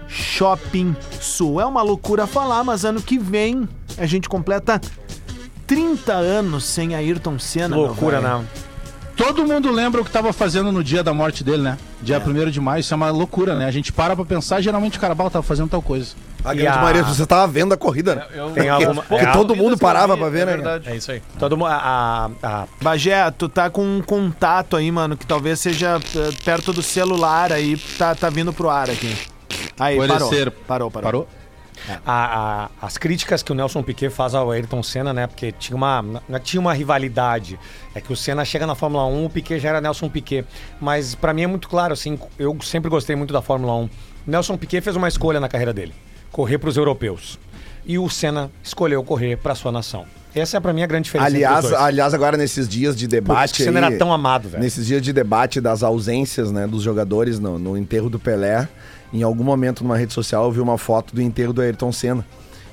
[1.22, 1.60] Sul.
[1.62, 4.80] É uma loucura falar, mas ano que vem a gente completa
[5.68, 7.76] 30 anos sem Ayrton Senna.
[7.76, 8.46] Loucura, não.
[9.16, 11.78] Todo mundo lembra o que tava fazendo no dia da morte dele, né?
[12.02, 13.66] Dia 1 de maio, isso é uma loucura, né?
[13.66, 16.14] A gente para pra pensar, geralmente o cara, "Bah, tava fazendo tal coisa.
[16.44, 18.26] A E grande a- maioria, você tava vendo a corrida, né?
[18.36, 20.54] Eu, Tem alguma- Porque é, todo mundo parava pra ver, né?
[20.56, 20.90] verdade.
[20.90, 21.22] É isso aí.
[21.40, 21.68] Todo mundo.
[21.68, 26.30] A, a, a- Bagé, tu tá com um contato aí, mano, que talvez seja eh,
[26.44, 29.16] perto do celular aí, tá, tá vindo pro ar aqui.
[29.80, 30.30] Aí, parou.
[30.68, 31.04] Parou, parou.
[31.04, 31.28] Parou?
[32.06, 35.28] a- a- as críticas que o Nelson Piquet faz ao Ayrton Senna, né?
[35.28, 37.60] Porque tinha uma, não tinha uma rivalidade.
[37.94, 40.46] É que o Senna chega na Fórmula 1, o Piquet já era Nelson Piquet.
[40.80, 43.90] Mas pra mim é muito claro, assim, eu sempre gostei muito da Fórmula 1.
[44.26, 45.94] Nelson Piquet fez uma escolha na carreira dele:
[46.32, 47.38] correr pros europeus.
[47.86, 50.06] E o Senna escolheu correr pra sua nação.
[50.34, 51.30] Essa é pra mim a grande diferença.
[51.30, 53.54] os Aliás, aliás, agora nesses dias de debate.
[53.62, 54.62] o Senna aí, era tão amado, velho.
[54.64, 58.68] Nesses dias de debate das ausências né, dos jogadores no, no enterro do Pelé,
[59.20, 62.26] em algum momento numa rede social eu vi uma foto do enterro do Ayrton Senna.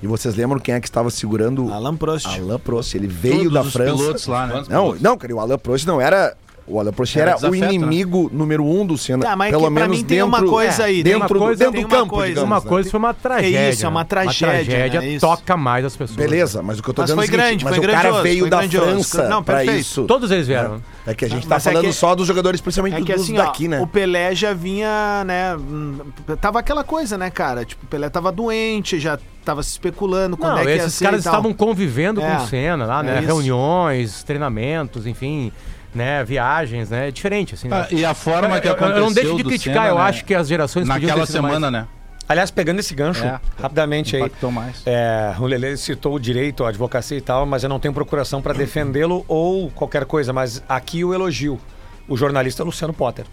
[0.02, 1.72] E vocês lembram quem é que estava segurando?
[1.72, 2.26] Alain Prost.
[2.26, 2.94] Alain Prost.
[2.96, 3.94] Ele veio Todos da os França.
[3.96, 4.64] pilotos lá, né?
[4.68, 6.37] Não, não, cara, o Alain Prost não era.
[6.64, 7.59] O Alain Prost Era era, o né?
[7.75, 9.25] inimigo número um do Senna.
[9.25, 11.55] Tá, mas pelo que pra menos mim tem dentro, uma coisa aí, tem dentro, coisa-
[11.55, 12.48] do, dentro tem do campo, coisa, digamos.
[12.51, 12.66] Uma né?
[12.68, 13.70] coisa foi uma tragédia.
[13.70, 14.07] isso, é uma né?
[14.09, 15.18] tragédia, Uma tragédia né?
[15.18, 16.16] Toca mais as pessoas.
[16.16, 17.85] Beleza, mas o que eu tô Mas dizendo foi é o seguinte, grande, mas foi
[17.85, 18.62] o cara veio da.
[18.62, 19.81] França Não, pra perfeito.
[19.81, 20.05] isso.
[20.05, 20.81] Todos eles vieram.
[21.05, 23.12] É que a gente tá Mas é falando que- só dos jogadores, principalmente É que
[23.12, 23.81] dos assim, ó, daqui, né?
[23.81, 25.57] o Pelé já vinha, né?
[25.57, 25.98] hum,
[26.40, 27.64] Tava aquela coisa, né, cara?
[27.64, 30.94] Tipo, o Pelé tava doente, já tava se especulando quando Não, é que ia esses
[30.94, 33.20] ser caras estavam convivendo É, com o Senna lá, é né?
[33.20, 35.51] Reuniões, treinamentos, enfim,
[35.94, 36.22] né?
[36.24, 37.09] Viagens, né?
[37.09, 37.68] É diferente, assim.
[37.68, 37.87] né?
[37.90, 40.00] Ah, e a forma que eu, eu aconteceu não deixo de criticar, Senna, eu né?
[40.02, 41.87] acho que as gerações Naquela ter sido mais- semana, né?
[42.28, 43.38] Aliás, pegando esse gancho, É.
[43.61, 44.22] rapidamente aí.
[44.22, 44.83] Impactou mais.
[44.87, 48.40] É, o Lele citou o direito, a advocacia e tal, mas eu não tenho procuração
[48.40, 50.33] para defendê-lo ou qualquer coisa.
[50.33, 51.61] Mas aqui o elogio.
[52.09, 53.26] O jornalista Luciano Potter.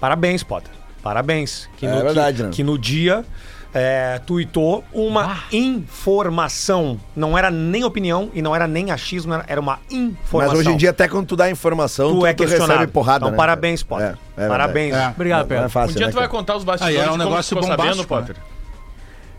[0.00, 0.70] Parabéns, Potter.
[1.02, 1.68] Parabéns.
[1.76, 2.48] Que É verdade, que, né?
[2.52, 3.24] que no dia
[3.74, 6.98] é, tuitou uma informação.
[7.16, 10.56] Não era nem opinião e não era nem achismo, era- era uma informação.
[10.56, 12.72] Mas hoje em dia, até quando tu dá informação, tu, tu, é tu questionado.
[12.72, 13.36] recebe porrada, então, né?
[13.36, 14.06] parabéns, Potter.
[14.06, 14.48] É, é verdade.
[14.50, 14.94] parabéns.
[14.94, 15.08] É.
[15.08, 15.68] Obrigado, é Pedro.
[15.70, 17.48] fácil, Um dia né, tu vai contar os bastidores Aí é um de como negócio
[17.56, 18.20] ficou sabendo, bombástico, né?
[18.20, 18.36] Potter.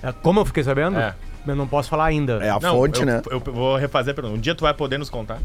[0.01, 0.97] É, Como eu fiquei sabendo?
[0.97, 1.13] É.
[1.45, 2.39] Eu não posso falar ainda.
[2.41, 3.21] É a Não, fonte, eu, né?
[3.29, 4.37] Eu, vou refazer a pergunta.
[4.37, 5.39] Um dia tu vai poder nos contar?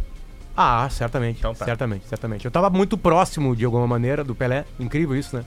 [0.56, 1.38] Ah, certamente.
[1.38, 1.64] Então tá.
[1.64, 2.44] Certamente, certamente.
[2.44, 4.64] Eu tava muito próximo, de alguma maneira, do Pelé.
[4.78, 5.44] Incrível isso, né?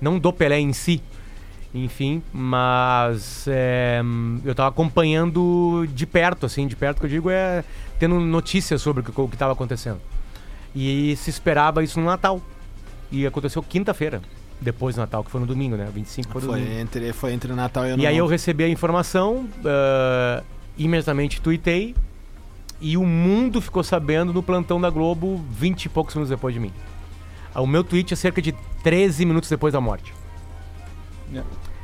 [0.00, 1.00] Não do Pelé em si.
[1.74, 4.00] Enfim, mas é,
[4.44, 7.64] eu tava acompanhando de perto, assim, de perto que eu digo é
[7.98, 10.00] tendo notícias sobre o que, o que tava acontecendo.
[10.74, 12.40] E se esperava isso no Natal.
[13.10, 14.22] E aconteceu quinta-feira,
[14.60, 15.88] depois do Natal, que foi no domingo, né?
[15.92, 16.80] 25 foi, Foi domingo.
[16.80, 20.42] entre, foi entre Natal e Ano E aí eu recebi a informação, ah,
[20.78, 21.94] imediatamente tuitei,
[22.80, 26.60] e o mundo ficou sabendo no plantão da Globo 20 e poucos minutos depois de
[26.60, 26.72] mim.
[27.54, 30.12] O meu tweet é cerca de 13 minutos depois da morte.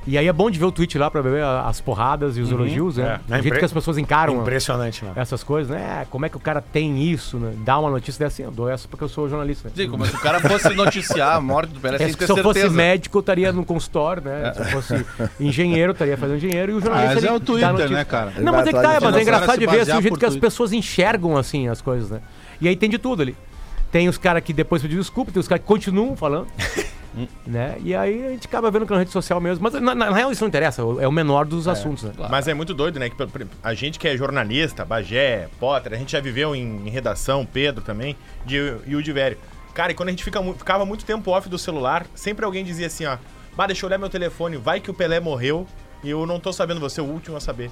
[0.06, 2.50] E aí é bom de ver o tweet lá pra ver as porradas e os
[2.50, 3.04] elogios, né?
[3.04, 3.14] É.
[3.14, 5.12] O jeito Impre- que as pessoas encaram Impressionante, né?
[5.14, 6.06] essas coisas, né?
[6.10, 7.52] Como é que o cara tem isso, né?
[7.58, 9.68] Dá uma notícia dessa assim, eu dou essa porque eu sou jornalista.
[9.68, 9.74] Né?
[9.76, 12.30] Sim, como se o cara fosse noticiar a morte do Pelé É, sem se ter
[12.30, 14.52] eu fosse médico, eu estaria no consultório, né?
[14.54, 15.06] Se eu fosse
[15.38, 17.14] engenheiro, eu estaria fazendo engenheiro e o jornalista.
[17.16, 18.32] Mas é o Twitter, né, cara?
[18.38, 20.36] Não, mas é que tá, mas é engraçado de ver assim, o jeito que as
[20.36, 22.20] pessoas enxergam assim as coisas, né?
[22.60, 23.36] E aí tem de tudo ali.
[23.92, 26.46] Tem os caras que depois pediram desculpa, tem os caras que continuam falando.
[27.46, 27.76] né?
[27.82, 29.62] E aí a gente acaba vendo que na rede social mesmo.
[29.62, 32.12] Mas na, na real isso não interessa, é o menor dos assuntos, né?
[32.30, 33.10] Mas é muito doido, né?
[33.10, 33.16] Que
[33.62, 37.82] a gente que é jornalista, Bagé, Potter, a gente já viveu em, em redação, Pedro
[37.82, 39.38] também, de, e o de Vério.
[39.74, 42.86] Cara, e quando a gente fica, ficava muito tempo off do celular, sempre alguém dizia
[42.86, 43.16] assim, ó,
[43.56, 45.66] bah, deixa eu olhar meu telefone, vai que o Pelé morreu
[46.02, 47.70] e eu não tô sabendo, você é o último a saber.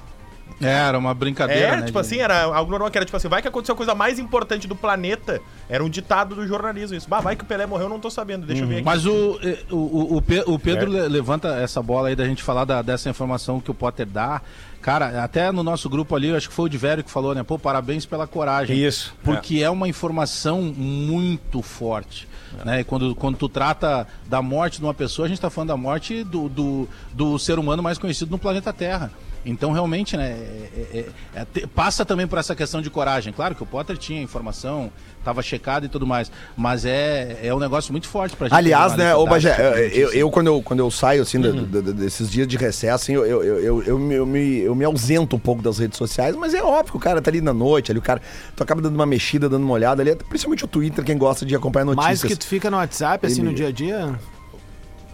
[0.61, 1.83] É, era uma brincadeira, É, né?
[1.83, 3.95] tipo de- assim, era algo normal, que era tipo assim, vai que aconteceu a coisa
[3.95, 5.41] mais importante do planeta.
[5.69, 7.07] Era um ditado do jornalismo isso.
[7.09, 8.85] Bah, vai que o Pelé morreu, eu não tô sabendo, deixa eu ver aqui.
[8.85, 11.01] Mas o, eh, o, o, o Pe- o Pedro É.
[11.03, 14.41] le- levanta essa bola aí da gente falar da- dessa informação que o Potter dá.
[14.81, 17.35] Cara, até no nosso grupo ali, eu acho que foi o de Vério que falou,
[17.35, 17.43] né?
[17.43, 18.77] Pô, parabéns pela coragem.
[18.77, 19.13] Isso.
[19.23, 22.27] Porque é, uma informação muito forte.
[22.65, 22.79] Né?
[22.79, 25.77] E quando, quando tu trata da morte de uma pessoa, a gente tá falando da
[25.77, 29.11] morte do, do, do ser humano mais conhecido no planeta Terra.
[29.49, 33.33] Então, realmente, né, é- é- é- é passa também por essa questão de coragem.
[33.33, 37.59] Claro que o Potter tinha informação, estava checado e tudo mais, mas é, é um
[37.59, 38.55] negócio muito forte pra gente.
[38.57, 39.55] Aliás, né, ô Bagé,
[39.89, 43.03] de eu, eu, quando, eu, quando eu saio, assim, da- da- desses dias de recesso,
[43.03, 45.77] assim, eu, eu, eu, eu, eu me, eu, me, eu me ausento um pouco das
[45.79, 48.21] redes sociais, mas é óbvio que o cara tá ali na noite, ali o cara,
[48.55, 51.55] tu acaba dando uma mexida, dando uma olhada ali, principalmente o Twitter, quem gosta de
[51.55, 52.21] acompanhar notícias.
[52.21, 54.13] Mais que tu fica no WhatsApp, assim, no dia a dia.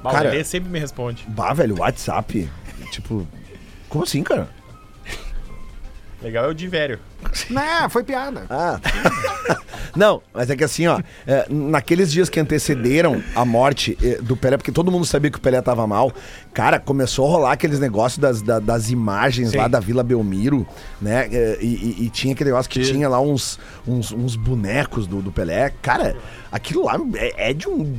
[0.04, 1.26] Cara- o sempre me responde.
[1.30, 2.48] Bah, velho, WhatsApp,
[2.91, 3.26] tipo,
[3.89, 4.50] como assim, cara?
[6.21, 7.00] Legal é o de velho.
[7.50, 8.45] Não, foi piada.
[8.50, 8.80] Ah.
[9.95, 14.36] Não, mas é que assim, ó, é, naqueles dias que antecederam a morte eh, do
[14.36, 16.12] Pelé, porque todo mundo sabia que o Pelé tava mal,
[16.54, 20.67] cara, começou a rolar aqueles negócios das, da- das imagens lá da Vila Belmiro,
[21.02, 21.30] né?
[21.32, 21.65] eh, E,
[22.02, 25.71] e- e tinha aquele negócio que tinha lá uns, uns, uns bonecos do, do Pelé.
[25.82, 26.17] Cara,
[26.52, 27.98] aquilo lá é, é de um.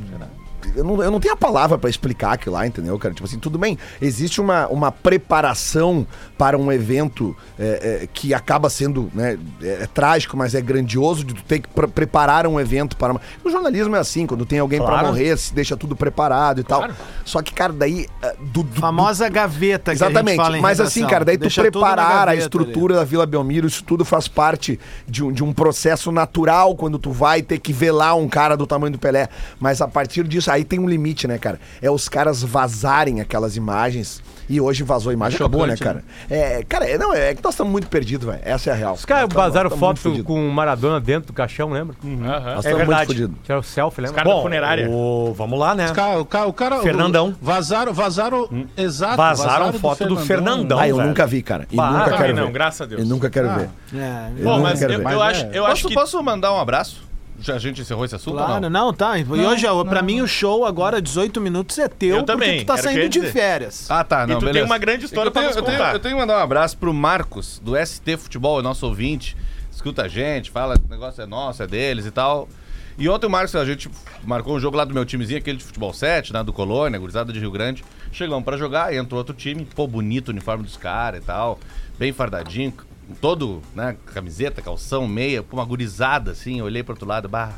[0.75, 3.13] Eu não, eu não tenho a palavra pra explicar aquilo lá, entendeu, cara?
[3.13, 6.05] Tipo assim, tudo bem, existe uma, uma preparação
[6.37, 11.23] para um evento é, é, que acaba sendo né, é, é trágico, mas é grandioso
[11.23, 13.21] de tu ter que pre- preparar um evento para uma...
[13.43, 15.07] O jornalismo é assim, quando tem alguém pra Claro.
[15.07, 16.87] morrer, se deixa tudo preparado e tal.
[17.25, 18.07] Só que, cara, daí...
[18.21, 20.85] é, Do, do- Famosa gaveta Exatamente, mas redação.
[20.85, 24.27] assim, cara, daí tu Deixa na preparar a estrutura da Vila Belmiro, isso tudo faz
[24.27, 28.55] parte de um, de um processo natural quando tu vai ter que velar um cara
[28.57, 29.29] do tamanho do Pelé.
[29.59, 31.59] Mas a partir disso, aí tem um limite, né, cara?
[31.81, 34.21] É os caras vazarem aquelas imagens.
[34.49, 36.05] E hoje vazou a imagem, acabou, né, Chocante, cara?
[36.29, 38.39] É, cara, é, não, é que nós estamos muito perdidos, velho.
[38.45, 38.93] Essa é a real.
[38.93, 41.97] Os caras vazaram foto com o Maradona dentro do caixão, lembra?
[42.01, 42.15] Aham.
[42.15, 42.29] Nós
[42.65, 43.07] É estamos muito verdade.
[43.07, 43.35] fudidos.
[43.43, 44.15] Tiraram o selfie, lembra?
[44.15, 44.89] caras da funerária.
[44.89, 45.85] o- vamos lá, né?
[45.87, 47.29] Os cara- o cara, o cara- Fernandão.
[47.29, 49.17] o- vazaram, vazaram, exato.
[49.17, 50.79] Vazaram foto do Fernandão.
[50.79, 51.09] Ah, eu velho.
[51.09, 51.67] nunca vi, cara.
[51.69, 52.51] E Bah, nunca quero não, ver.
[52.53, 53.01] graças a Deus.
[53.01, 53.69] Eu nunca quero ver.
[53.93, 55.03] É, Eu Bom, nunca mas quero eu, ver.
[55.03, 55.49] eu Mas acho, é.
[55.53, 55.93] eu acho que...
[55.93, 57.05] posso mandar um abraço?
[57.39, 58.69] Já a gente encerrou esse assunto ou Claro, não?
[58.69, 59.17] não, tá.
[59.19, 62.63] E hoje, ó, pra mim, o show agora, 18 minutos, é teu, Eu também, porque
[62.65, 63.31] tu tá saindo de dizer.
[63.31, 63.85] férias.
[63.91, 64.65] Ah, tá, E não, tu tem beleza.
[64.65, 65.93] uma grande história eu tenho, pra nos eu tenho- contar.
[65.93, 69.37] eu tenho que mandar um abraço pro Marcos, do ST Futebol, é nosso ouvinte.
[69.71, 72.49] Escuta a gente, fala que o negócio é nosso, é deles e tal.
[72.97, 73.87] E ontem o Marcos, a gente
[74.23, 77.31] marcou um jogo lá do meu timezinho, aquele de futebol 7, né, do Colônia, gurizada
[77.31, 77.85] de Rio Grande.
[78.11, 81.59] Chegamos pra jogar, e entrou outro time, pô, bonito o uniforme dos caras e tal,
[81.99, 82.73] bem fardadinho,
[83.21, 87.53] todo, né, camiseta, calção, meia, pô, uma gurizada assim, eu olhei pro outro lado, bah,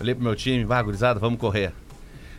[0.00, 1.72] olhei pro meu time, bah, gurizada, vamos correr.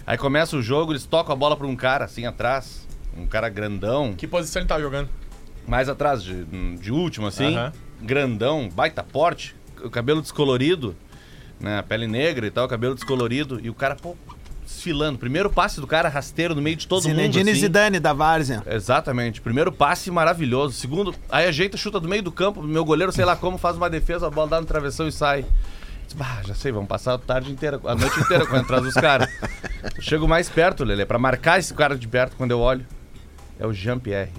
[0.06, 3.50] Aí começa o jogo, eles tocam a bola pra um cara assim atrás, um cara
[3.50, 5.10] grandão, Que posição ele tava jogando?
[5.68, 6.46] mais atrás, de,
[6.78, 7.54] de último, assim.
[7.56, 7.74] Aham.
[8.02, 9.54] Grandão, baita porte,
[9.84, 10.96] o cabelo descolorido,
[11.60, 11.82] né?
[11.82, 13.60] Pele negra e tal, cabelo descolorido.
[13.62, 14.16] E o cara, pô,
[14.68, 15.18] desfilando.
[15.18, 17.52] Primeiro passe do cara rasteiro no meio de todo Zinedine mundo.
[17.52, 17.62] Assim.
[17.62, 18.62] Zidane da Várzea.
[18.68, 19.42] Exatamente.
[19.42, 20.74] Primeiro passe maravilhoso.
[20.74, 22.62] Segundo, aí ajeita, chuta do meio do campo.
[22.62, 25.46] Meu goleiro, sei lá como, faz uma defesa, a bola dá no travessão e sai.
[26.16, 29.30] Bah, já sei, vamos passar a tarde inteira, a noite inteira correndo atrás dos caras.
[29.96, 32.86] Eu chego mais perto, Lele, pra marcar esse cara de perto quando eu olho.
[33.60, 34.32] É o Jean-Pierre.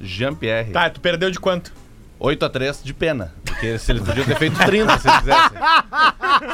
[0.00, 0.72] Jean-Pierre.
[0.72, 1.72] Tá, tu perdeu de quanto?
[2.20, 3.32] 8x3 de pena.
[3.44, 5.58] Porque se eles podiam ter feito 30, se eles quisessem.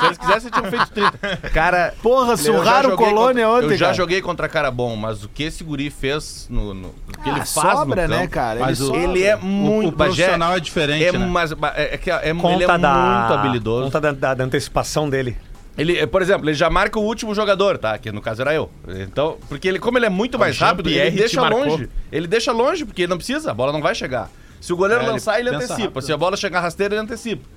[0.00, 1.18] Se eles quisessem, tinham feito 30.
[1.52, 1.94] Cara.
[2.02, 3.96] Porra, surraram o Colônia contra- ontem, Eu já cara.
[3.96, 6.74] joguei contra cara bom, mas o que esse guri fez no.
[6.74, 8.60] no- o que Ah, ele faz sobra, no né, campo, cara?
[8.60, 9.02] Mas Ele o- sobra.
[9.02, 9.88] Ele é O, muito.
[9.88, 11.18] o profissional é diferente, é, né?
[11.26, 13.84] mas, é, é, que é, ele é da, muito habilidoso.
[13.84, 15.36] Conta da, da- da antecipação dele.
[15.78, 17.96] Ele, é, por exemplo, ele já marca o último jogador, tá?
[17.96, 18.70] Que no caso era eu.
[18.88, 21.88] Então, porque ele, como ele é muito mais rápido, ele deixa longe.
[22.12, 24.28] Ele deixa longe, porque ele não precisa, a bola não vai chegar.
[24.60, 25.82] Se o goleiro É, ele lançar, ele, pensa antecipa.
[25.88, 26.02] rápido.
[26.02, 27.48] Se a bola chegar rasteira, ele antecipa.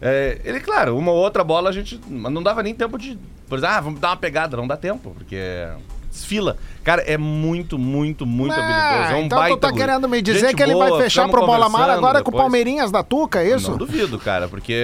[0.00, 2.00] É, ele, claro, uma ou outra bola a gente.
[2.08, 3.18] mas Não dava nem tempo de.
[3.48, 5.38] Por exemplo, ah, vamos dar uma pegada, não dá tempo, porque.
[6.10, 6.56] Desfila.
[6.82, 9.12] Cara, é muito, muito, muito habilidoso.
[9.12, 9.82] É um então baita tu tá guri.
[9.82, 12.32] querendo me dizer Gente que ele boa, vai fechar pro Bola Mar agora com o
[12.32, 12.42] depois.
[12.42, 13.72] Palmeirinhas da Tuca, é isso?
[13.72, 14.74] Não duvido, cara, porque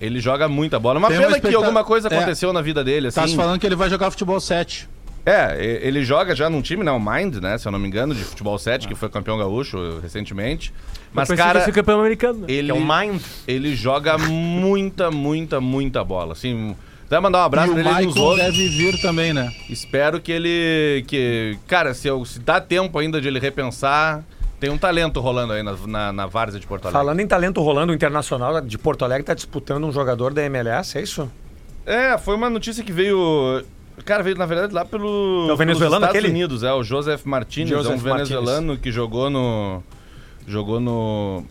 [0.00, 0.98] ele joga muita bola.
[0.98, 2.16] Uma Tem uma pena que alguma coisa é.
[2.16, 3.20] aconteceu na vida dele, assim.
[3.20, 4.88] Tá se falando que ele vai jogar futebol 7.
[5.24, 6.90] É, e- ele joga já num time, né?
[6.90, 7.56] O Mind, né?
[7.58, 10.72] Se eu não me engano, de futebol 7, que foi campeão gaúcho recentemente.
[11.12, 12.40] Mas, que cara, ser campeão americano.
[12.40, 12.46] né?
[12.48, 13.20] ele, Que é o Mind.
[13.46, 16.32] ele joga muita, muita, muita bola.
[16.32, 16.74] Assim,
[17.06, 18.42] até mandar um E abraço o pra ele ele nos Michael ouve.
[18.42, 19.52] deve vir também, né?
[19.68, 21.04] Espero que ele.
[21.06, 24.24] Que, cara, se, eu, se dá tempo ainda de ele repensar,
[24.58, 26.98] tem um talento rolando aí na, na, na Várzea de Porto Alegre.
[26.98, 30.98] Falando em talento rolando, o Internacional de Porto Alegre tá disputando um jogador da MLS,
[30.98, 31.30] é isso?
[31.86, 33.62] É, foi uma notícia que veio.
[34.04, 35.46] Cara, veio na verdade lá pelo.
[35.48, 36.28] É o venezuelano Estados aquele?
[36.32, 38.28] Unidos, é o Joseph Martinez, é um Joseph Martinez.
[38.28, 39.82] venezuelano que jogou no.
[40.46, 41.44] Jogou no.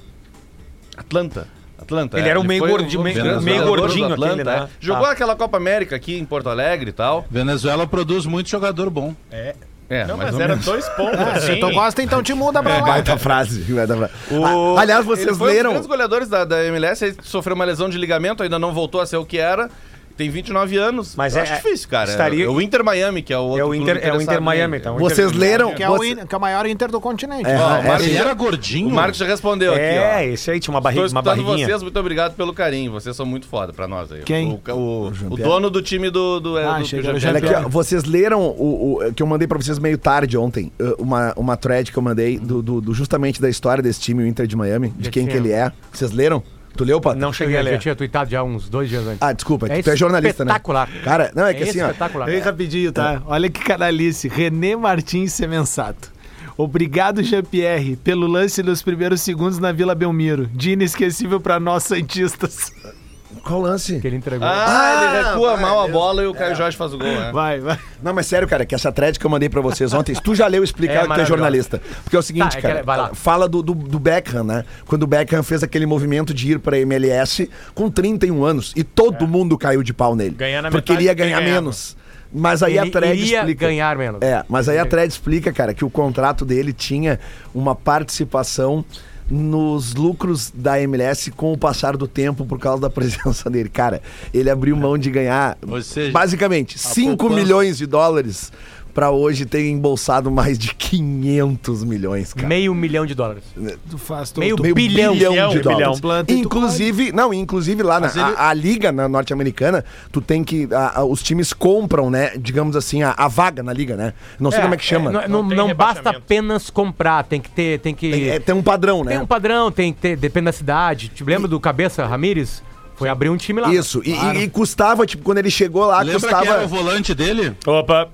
[0.98, 1.48] Atlanta.
[1.80, 2.18] Atlanta.
[2.20, 2.32] Ele é.
[2.32, 4.64] era o meio gordinho- um meio- meio gordinho Atlanta, aquele, né?
[4.66, 4.68] é.
[4.80, 5.12] Jogou Tá.
[5.12, 7.26] aquela Copa América aqui em Porto Alegre e tal.
[7.30, 9.16] Venezuela produz muito jogador bom.
[9.32, 9.56] É.
[9.90, 10.64] É, Não, mas era menos.
[10.64, 11.60] dois pontos, Ah, se assim.
[11.60, 12.82] tu gosta, então te muda pra lá.
[12.82, 13.60] Baita frase.
[13.74, 14.14] baita frase.
[14.32, 14.46] O-
[14.78, 15.70] Ah, aliás, ele vocês foi um dos leram.
[15.72, 19.06] grandes goleadores da, da MLS, ele sofreu uma lesão de ligamento, ainda não voltou a
[19.06, 19.70] ser o que era.
[20.18, 21.16] Tem 29 anos.
[21.16, 22.10] Mas Eu é- acho difícil, cara.
[22.10, 24.22] estaria- É o Inter Miami, que é o outro É o Inter, clube é o
[24.22, 24.98] Inter Miami, então.
[24.98, 25.74] Vocês leram.
[25.74, 27.50] Que é, o, você- in- que é o maior Inter do continente.
[27.50, 28.88] É, Ó, o é, Marcos Ele já- era gordinho.
[28.90, 29.86] O Marcos já respondeu aqui, ó.
[29.86, 31.68] É, esse aí tinha uma, barriga, Estou uma barriguinha.
[31.68, 32.92] vocês, muito obrigado pelo carinho.
[32.92, 34.22] Vocês são muito foda pra nós aí.
[34.24, 34.60] Quem?
[34.68, 36.40] O, o, o dono do time do.
[36.40, 37.28] do, Ah, do, do o.
[37.28, 40.72] Olha aqui, ó, vocês leram o, o- que eu mandei pra vocês meio tarde ontem,
[40.80, 44.24] uh, uma, uma thread que eu mandei do, do- do- justamente da história desse time,
[44.24, 45.72] o Inter de Miami, de quem que ele é.
[45.92, 46.44] Vocês leram?
[46.76, 47.20] Tu leu, Pato?
[47.20, 47.80] Não cheguei a Eu já ler.
[47.80, 49.18] tinha tweetado já uns dois dias antes.
[49.22, 50.88] Ah, desculpa, É tu é jornalista, espetacular.
[50.90, 51.02] né?
[51.04, 51.88] Cara, não, é que É assim, ó.
[51.88, 52.26] espetacular.
[52.26, 53.22] Bem rapidinho, tá?
[53.26, 54.28] Olha que canalice.
[54.28, 56.12] René Martins Semensato.
[56.58, 60.48] Obrigado, Jean-Pierre, pelo lance nos primeiros segundos na Vila Belmiro.
[60.54, 62.72] Dia inesquecível pra nós Santistas.
[63.44, 64.00] Qual lance?
[64.00, 64.48] Que ele entregou.
[64.48, 67.32] Ah, ele recua vai, mal a bola e o Caio Jorge faz o gol, né?
[67.34, 67.78] Vai, vai.
[68.04, 70.48] Não, mas sério, cara, que essa thread que eu mandei pra vocês ontem, tu já
[70.48, 71.30] leu explicar É que tu é maravilhosa.
[71.30, 71.82] jornalista.
[72.04, 73.10] Porque é o seguinte, Tá, é que cara, ela- vai lá.
[73.14, 74.64] fala do, do, do Beckham, né?
[74.86, 79.28] Quando o Beckham fez aquele movimento de ir pra MLS com 31 anos e todo
[79.28, 80.36] mundo caiu de pau nele.
[80.36, 81.56] Ganhar na porque ele ia ganhar ganhava.
[81.62, 81.98] menos.
[82.34, 83.66] Mas aí a ele thread iria explica.
[83.68, 84.22] ganhar menos.
[84.22, 87.20] É, mas aí a thread explica, cara, que o contrato dele tinha
[87.54, 88.86] uma participação
[89.32, 93.70] nos lucros da MLS com o passar do tempo por causa da presença dele.
[93.70, 94.02] Cara,
[94.34, 98.52] ele abriu mão de ganhar seja, basicamente 5 poupança- milhões de dólares
[98.94, 102.48] pra hoje ter embolsado mais de 500 milhões, cara.
[102.48, 103.44] Meio milhão de dólares.
[103.90, 105.14] Tu faz tu, Meio tu, Meio bilhão.
[105.14, 105.94] bilhão, de bilhão.
[106.00, 106.26] dólares.
[106.36, 110.68] E Inclusive, não, inclusive lá na ele- a, a liga na norte-americana, tu tem que
[110.74, 114.14] a- a- os times compram, né, digamos assim, a, a vaga na liga, né?
[114.40, 115.12] Não sei como é que chama.
[115.12, 117.80] não não, Não não basta apenas comprar, tem que ter.
[117.80, 118.12] Tem que.
[118.12, 119.12] Tem, é, tem um padrão, né?
[119.14, 120.16] Tem um padrão, tem que ter.
[120.18, 121.10] Depende da cidade.
[121.10, 122.62] Te lembra do Cabeça Ramírez?
[122.96, 123.74] Foi abrir um time lá.
[123.74, 126.44] Isso, e, e- e custava, tipo, quando ele chegou lá, Lembra custava.
[126.44, 127.56] que era o volante dele?
[127.66, 128.10] Opa.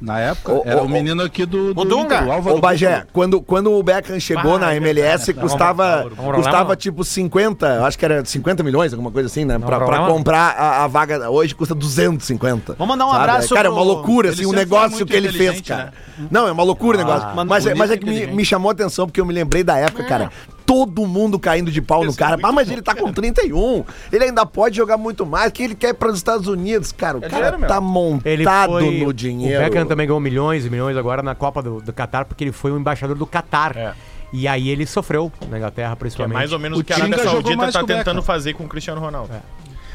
[0.00, 0.52] Na época?
[0.52, 2.16] Ô, era ô, o menino aqui do, do O Dunga.
[2.16, 6.62] Inter, o Álvaro Ô, Bagé, quando, quando o Beckham chegou na MLS, custava, Vamos custava
[6.62, 9.58] rolar, tipo 50, eu acho que era 50 milhões, alguma coisa assim, né?
[9.58, 12.74] Pra, pra comprar a, a vaga hoje custa 250.
[12.78, 13.22] Vamos mandar um sabe?
[13.22, 15.92] abraço Cara, é uma loucura, Ele assim, o sempre negócio que ele fez, cara.
[16.16, 16.28] né?
[16.30, 17.28] Não, é uma loucura o negócio.
[17.46, 19.64] mas é, mas é e que me, me chamou a atenção, porque eu me lembrei
[19.64, 20.30] da época, cara.
[20.68, 22.38] Todo mundo caindo de pau no cara.
[22.42, 23.84] Ah, mas ele tá com 31.
[24.12, 25.50] Ele ainda pode jogar muito mais.
[25.50, 27.16] Que ele quer para os Estados Unidos, cara.
[27.16, 27.68] O cara dinheiro, meu.
[27.68, 27.76] tá
[28.24, 29.60] Ele montado foi, no dinheiro.
[29.60, 32.52] O Beckham também ganhou milhões e milhões agora na Copa do, do Qatar, porque ele
[32.52, 33.76] foi o embaixador do Qatar.
[33.76, 33.94] É.
[34.30, 36.34] E aí ele sofreu na Inglaterra, Que é principalmente.
[36.36, 39.32] mais ou menos O que a Arábia Saudita tá tentando fazer com o Cristiano Ronaldo.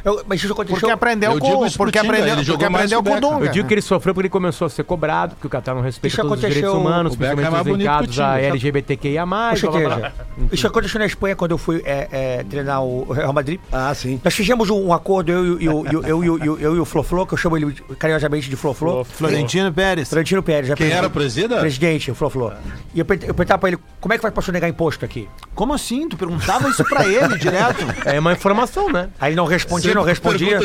[0.06, 2.66] Eu, mas deixa eu, deixa Porque eu- aprendeu eu com, isso porque aprendeu, ele porque
[2.66, 3.22] aprendeu com o.
[3.22, 3.46] Dunga.
[3.46, 5.82] Eu digo que ele sofreu porque ele começou a ser cobrado, porque o Qatar não
[5.82, 8.40] respeita Isso todos os direitos aconteceu- humanos, é principalmente mais os o a.
[8.42, 10.12] LGBTQIA+, blá, blá, blá.
[10.52, 13.60] Isso aconteceu na Espanha quando eu fui é, é, treinar o Real Madrid.
[13.72, 14.20] Ah, sim.
[14.24, 16.86] Nós fizemos um, um acordo, eu, e o- eu, eu, eu, eu, eu e o
[16.86, 19.04] Flo-Flo, que eu chamo ele carinhosamente de Flo-Flo.
[19.06, 20.10] Florentino Pérez.
[20.10, 20.66] Florentino Pérez.
[20.70, 21.60] é Quem presidente- era o presida?
[21.60, 22.52] Presidente, o Flo-Flo.
[22.94, 25.30] E eu, perguntei- eu perguntava pra ele, como é que faz pra sonegar imposto aqui?
[25.56, 26.10] Como assim?
[26.10, 27.86] Tu perguntava isso pra ele direto?
[28.06, 29.10] É uma informação, né?
[29.20, 30.60] Aí ele não respondia, Não respondia.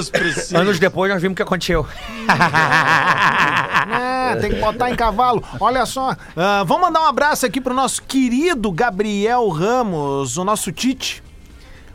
[0.54, 1.86] Anos depois nós vimos o que aconteceu.
[3.90, 5.42] É, tem que botar em cavalo.
[5.58, 6.14] Olha só.
[6.36, 11.22] ah, vamos mandar um abraço aqui pro nosso querido Gabriel Ramos, o nosso Tite.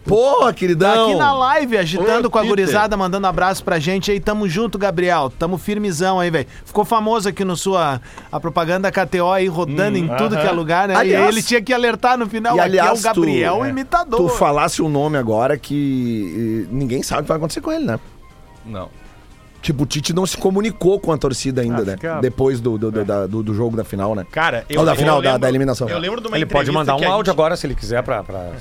[0.06, 1.06] Pô, Tá queridão.
[1.10, 4.20] aqui na live, agitando Ô, com a gurizada, mandando abraço pra gente aí.
[4.20, 5.32] Tamo junto, Gabriel.
[5.40, 6.46] Tamo firmezão aí, velho.
[6.66, 10.88] Ficou famoso aqui no sua a propaganda KTO aí, rodando em tudo que é lugar,
[10.90, 10.96] né?
[10.96, 12.56] Aliás- e aí ele tinha que alertar no final.
[12.58, 14.18] E aqui é aliás, o Gabriel, tu, o é, imitador.
[14.20, 18.00] tu falasse um nome agora que ninguém sabe o que vai acontecer com ele, né?
[18.66, 18.90] Não.
[19.62, 21.94] Tipo, o Tite não se comunicou com a torcida ainda, Ah, né?
[21.94, 24.26] fica- Depois do, do, do, da- do- do jogo da final, né?
[24.30, 25.88] Cara, eu, Ou da eu final, da- lembro- da eliminação.
[25.88, 28.04] Eu lembro de uma ele pode mandar um a áudio gente- agora se ele quiser
[28.04, 28.22] pra.
[28.22, 28.52] pra...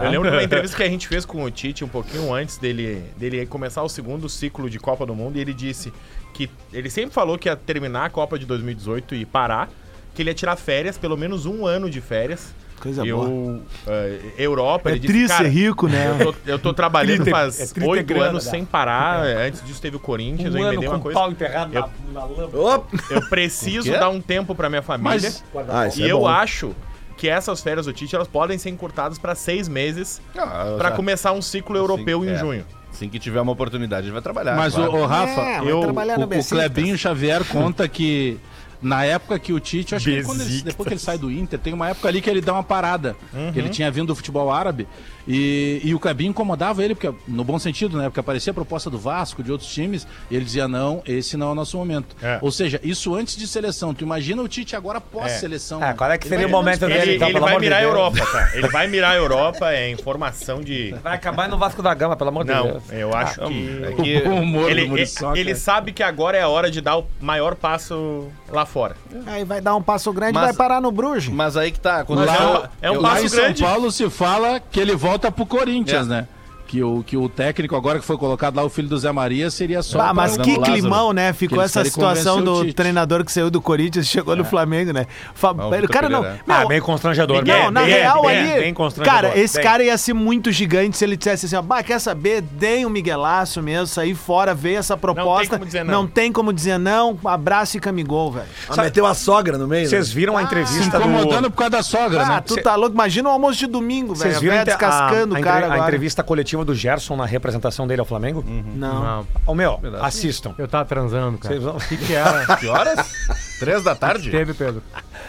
[0.00, 2.58] Eu lembro de uma entrevista que a gente fez com o Tite um pouquinho antes
[2.58, 5.92] dele, dele começar o segundo ciclo de Copa do Mundo e ele disse
[6.34, 9.68] que ele sempre falou que ia terminar a Copa de 2018 e parar,
[10.14, 12.54] que ele ia tirar férias, pelo menos um ano de férias.
[12.80, 13.60] Coisa eu, boa.
[13.86, 16.16] eh, Europa, É ele disse, triste cara, ser rico, né?
[16.18, 18.50] Eu tô, eu tô trabalhando faz é oito grana, anos né?
[18.50, 19.22] sem parar.
[19.24, 21.16] Antes disso teve o Corinthians, Um eu inventei uma coisa.
[21.16, 22.58] pau enterrado Eu- na, na lama.
[22.58, 22.96] Opa!
[23.08, 25.12] Eu preciso dar um tempo pra minha família.
[25.14, 26.26] Mas- Ah, e é eu bom.
[26.26, 26.74] acho
[27.16, 30.96] que essas férias do Tite elas podem ser encurtadas pra seis meses Ah, pra já-
[30.96, 32.36] começar um ciclo europeu em é.
[32.38, 32.64] junho.
[32.92, 34.54] Assim que tiver uma oportunidade, ele vai trabalhar.
[34.56, 34.92] Mas claro.
[34.92, 36.48] o, o Rafa, É, eu, o, o Besiktas.
[36.48, 38.38] Clebinho Xavier conta que
[38.82, 40.72] na época que o Tite, acho que quando ele- Besiktas.
[40.74, 43.16] depois que ele sai do Inter, tem uma época ali que ele dá uma parada.
[43.32, 43.52] Uhum.
[43.52, 44.86] Que ele tinha vindo do futebol árabe
[45.26, 48.04] e, e o Clebinho incomodava ele, porque, no bom sentido, né?
[48.04, 51.48] Porque aparecia a proposta do Vasco, de outros times, e ele dizia: não, esse não
[51.48, 52.16] é o nosso momento.
[52.22, 52.38] É.
[52.42, 53.94] Ou seja, isso antes de seleção.
[53.94, 55.82] Tu imagina o Tite agora pós-seleção.
[55.82, 57.82] É, qual é que Ele seria o momento dele, Ele, então, ele vai mirar a?
[57.82, 58.50] Europa, tá?
[58.54, 60.94] Ele vai mirar a Europa, é informação de.
[61.02, 62.82] Vai acabar no Vasco da Gama, pelo amor de Não, Deus.
[62.90, 63.80] eu acho que.
[63.84, 65.38] É que O humor Ele, do Muriçoca.
[65.38, 68.96] ele sabe que agora é a hora de dar o maior passo lá fora.
[69.26, 71.28] Aí vai dar um passo grande e vai parar no Bruges.
[71.32, 72.04] Mas aí que tá.
[72.04, 73.62] Quando eu- é um- é um Lá passo em São grande.
[73.62, 76.10] Paulo se fala que ele volta pro Corinthians, É.
[76.10, 76.28] né?
[76.72, 79.50] Que o, que o técnico agora que foi colocado lá, o filho do Zé Maria,
[79.50, 80.00] seria só.
[80.00, 81.30] Ah, mas que Lázaro, climão, né?
[81.34, 85.06] Ficou essa situação do treinador que saiu do Corinthians e chegou no Flamengo, né?
[85.34, 86.22] Fa- Ah, o cara não.
[86.22, 86.40] Pereira.
[86.48, 87.36] Ah, Meu, bem constrangedor.
[87.36, 88.60] não, bem, na bem, real bem, ali.
[88.62, 89.20] Bem constrangedor.
[89.22, 89.64] cara, esse bem.
[89.64, 92.40] cara ia ser muito gigante se ele dissesse assim: ó, bah, quer saber?
[92.40, 95.58] Deem um miguelaço mesmo, sair fora, ver essa proposta.
[95.58, 96.06] como dizer não.
[96.06, 97.18] tem como dizer não.
[97.22, 98.46] Abraço e camigol, velho.
[98.70, 99.86] Ah, meteu a sogra no meio.
[99.90, 100.14] Vocês né?
[100.14, 101.04] viram a Se entrevista do...
[101.06, 102.42] incomodando por causa da sogra, Ah, né?
[102.46, 102.94] tu tá louco?
[102.94, 104.30] Imagina o almoço de domingo, velho.
[104.30, 108.00] Vocês viram a, descascando a, o cara a entrevista coletiva do Gerson na representação dele
[108.00, 108.44] ao Flamengo?
[108.74, 109.02] Não.
[109.02, 110.54] Não, Ô, meu, assistam.
[110.58, 111.54] eu tava transando, cara.
[111.54, 112.44] Vocês vão- O que que era?
[112.56, 113.12] Que horas?
[113.58, 114.30] Três da tarde?
[114.30, 114.82] Teve, Pedro.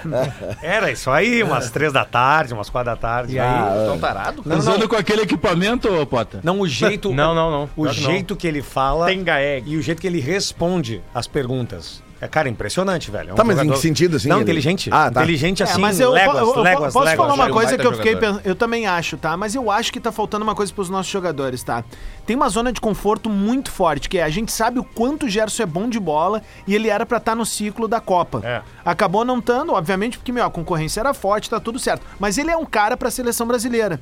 [0.62, 3.36] Era isso aí, umas três da tarde, umas quatro da tarde.
[3.36, 3.86] E aí?
[3.88, 4.42] Tão tarado?
[4.46, 6.42] Não, Usando não, com aquele equipamento, ô, Potter?
[6.44, 7.14] não, o jeito...
[7.14, 7.64] Não, não, não.
[7.76, 8.12] O que não.
[8.12, 9.70] jeito que ele fala Tem gaeg.
[9.72, 12.03] e o jeito que ele responde as perguntas.
[12.24, 13.32] É, cara, impressionante, velho.
[13.32, 14.30] É um Tá, mas em que sentido, assim?
[14.30, 14.90] Não, Ele- inteligente.
[14.92, 15.22] Ah, tá.
[15.22, 17.28] Inteligente É, assim, mas eu, léguas, eu- eu- léguas, posso léguas.
[17.28, 18.34] falar uma coisa que eu fiquei jogador.
[18.38, 18.48] pensando.
[18.50, 19.36] Eu também acho, tá?
[19.36, 21.84] Mas eu acho que tá faltando uma coisa pros nossos jogadores, tá?
[22.26, 25.30] Tem uma zona de conforto muito forte, que é a gente sabe o quanto o
[25.30, 28.40] Gerson é bom de bola e ele era pra estar no ciclo da Copa.
[28.44, 28.62] É.
[28.86, 32.06] Acabou não estando, obviamente, porque meu, a concorrência era forte, tá tudo certo.
[32.20, 34.00] Mas ele é um cara pra seleção brasileira.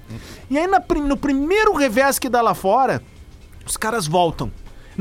[0.50, 3.02] E aí na no primeiro revés que dá lá fora,
[3.66, 4.52] os caras voltam.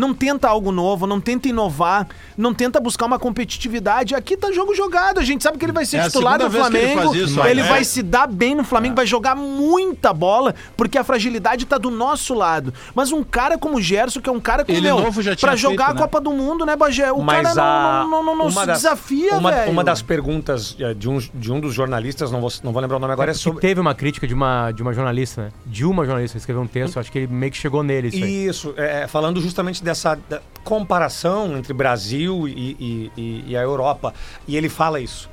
[0.01, 4.14] Não tenta algo novo, não tenta inovar, não tenta buscar uma competitividade.
[4.14, 5.20] Aqui tá jogo jogado.
[5.20, 7.14] A gente sabe que ele vai ser É titular do que ele Flamengo.
[7.14, 7.62] Ele, isso, né?
[7.68, 7.84] vai É.
[7.84, 12.32] se dar bem no Flamengo, vai jogar muita bola, porque a fragilidade tá do nosso
[12.32, 12.72] lado.
[12.94, 15.36] Mas um cara como o Gerson, que é um cara com Ele meu, novo já
[15.36, 16.01] tinha pra jogar feito, a né?
[16.01, 17.12] Copa do Mundo, né, Bagé?
[17.12, 19.70] O Mas cara a, não, não, não, não se das- desafia, uma, velho.
[19.70, 22.96] uma das perguntas eh, de um, de um dos jornalistas, não vou, não vou lembrar
[22.96, 23.61] o nome agora, é Porque sobre...
[23.61, 25.48] teve uma crítica de uma, de uma jornalista, né?
[25.66, 28.24] De uma jornalista que escreveu um texto, acho que ele meio que chegou nele isso
[28.24, 28.46] aí.
[28.46, 34.14] Isso, é, falando justamente dessa da comparação entre Brasil e, e- e- a Europa.
[34.47, 35.28] E ele fala isso.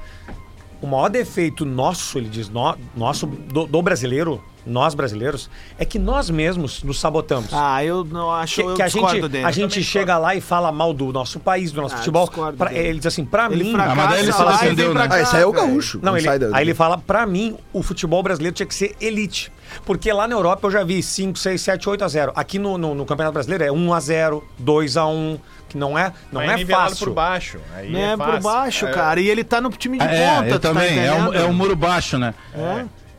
[0.81, 5.49] O maior defeito nosso, ele diz, no- nosso, do, do brasileiro, nós brasileiros,
[5.79, 7.49] é que nós mesmos nos sabotamos.
[7.53, 9.45] Ah, eu não acho, que, eu que a gente, dele.
[9.45, 12.27] a gente chega lá e fala mal do nosso país, do nosso Ah, futebol.
[12.57, 13.71] Pra- ele diz assim, pra Ele mim.
[13.71, 15.07] fracassa mas daí ele se defendeu, né?
[15.07, 15.99] cá, Ah, esse aí é o gaúcho.
[16.01, 19.51] Não, não ele, aí ele fala, pra mim, o futebol brasileiro tinha que ser elite.
[19.85, 22.31] Porque lá na Europa eu já vi 5, 6, 7, 8 a 0.
[22.35, 25.37] Aqui no, no, no Campeonato Brasileiro é 1 a 0, 2 a 1,
[25.67, 27.07] que não é, não Mas é nivelado fácil.
[27.07, 27.57] por baixo.
[27.75, 28.91] Aí É, é, por baixo, É.
[28.91, 29.19] cara.
[29.19, 30.97] E ele tá no time de Ah, É, ponta, eu tu tá também.
[30.99, 32.33] é, um, é um muro baixo, né?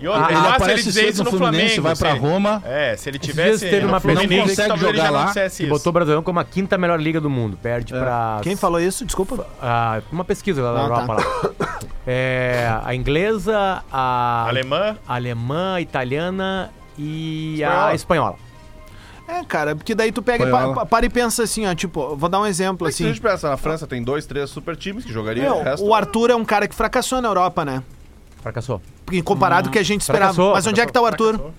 [0.01, 1.82] E outra, Ah, é ele fácil aparece ele dizer cedo isso no no Fluminense, Flamengo.
[1.82, 2.62] vai pra ele- Roma.
[2.64, 5.57] É, se ele tivesse teve uma Fluminense, não consegue ele jogar já não lá, dissesse
[5.57, 5.72] Que isso.
[5.72, 7.59] botou o Brasileirão como a quinta melhor liga do mundo.
[7.61, 8.38] Perde pra.
[8.42, 9.05] Quem falou isso?
[9.05, 9.44] Desculpa.
[9.61, 11.78] Ah, uma pesquisa lá da Ah, Europa lá.
[12.07, 17.88] É, a inglesa, a Alemã, a alemã, a italiana e Espanhola.
[17.90, 18.36] a espanhola.
[19.26, 20.74] É, cara, porque daí tu pega e Espanhola.
[20.74, 23.07] pa- pa- para e pensa assim, ó, tipo, vou dar um exemplo Mas se a
[23.07, 23.14] assim.
[23.14, 25.44] gente pensa, na França tem dois, três super times que jogariam.
[25.57, 25.84] Meu, o resto...
[25.86, 27.82] o Arthur é um cara que fracassou na Europa, né?
[28.40, 28.80] Fracassou.
[29.25, 30.33] Comparado com o que a gente esperava.
[30.33, 31.53] fracassou, Mas onde é que tá o Arthur?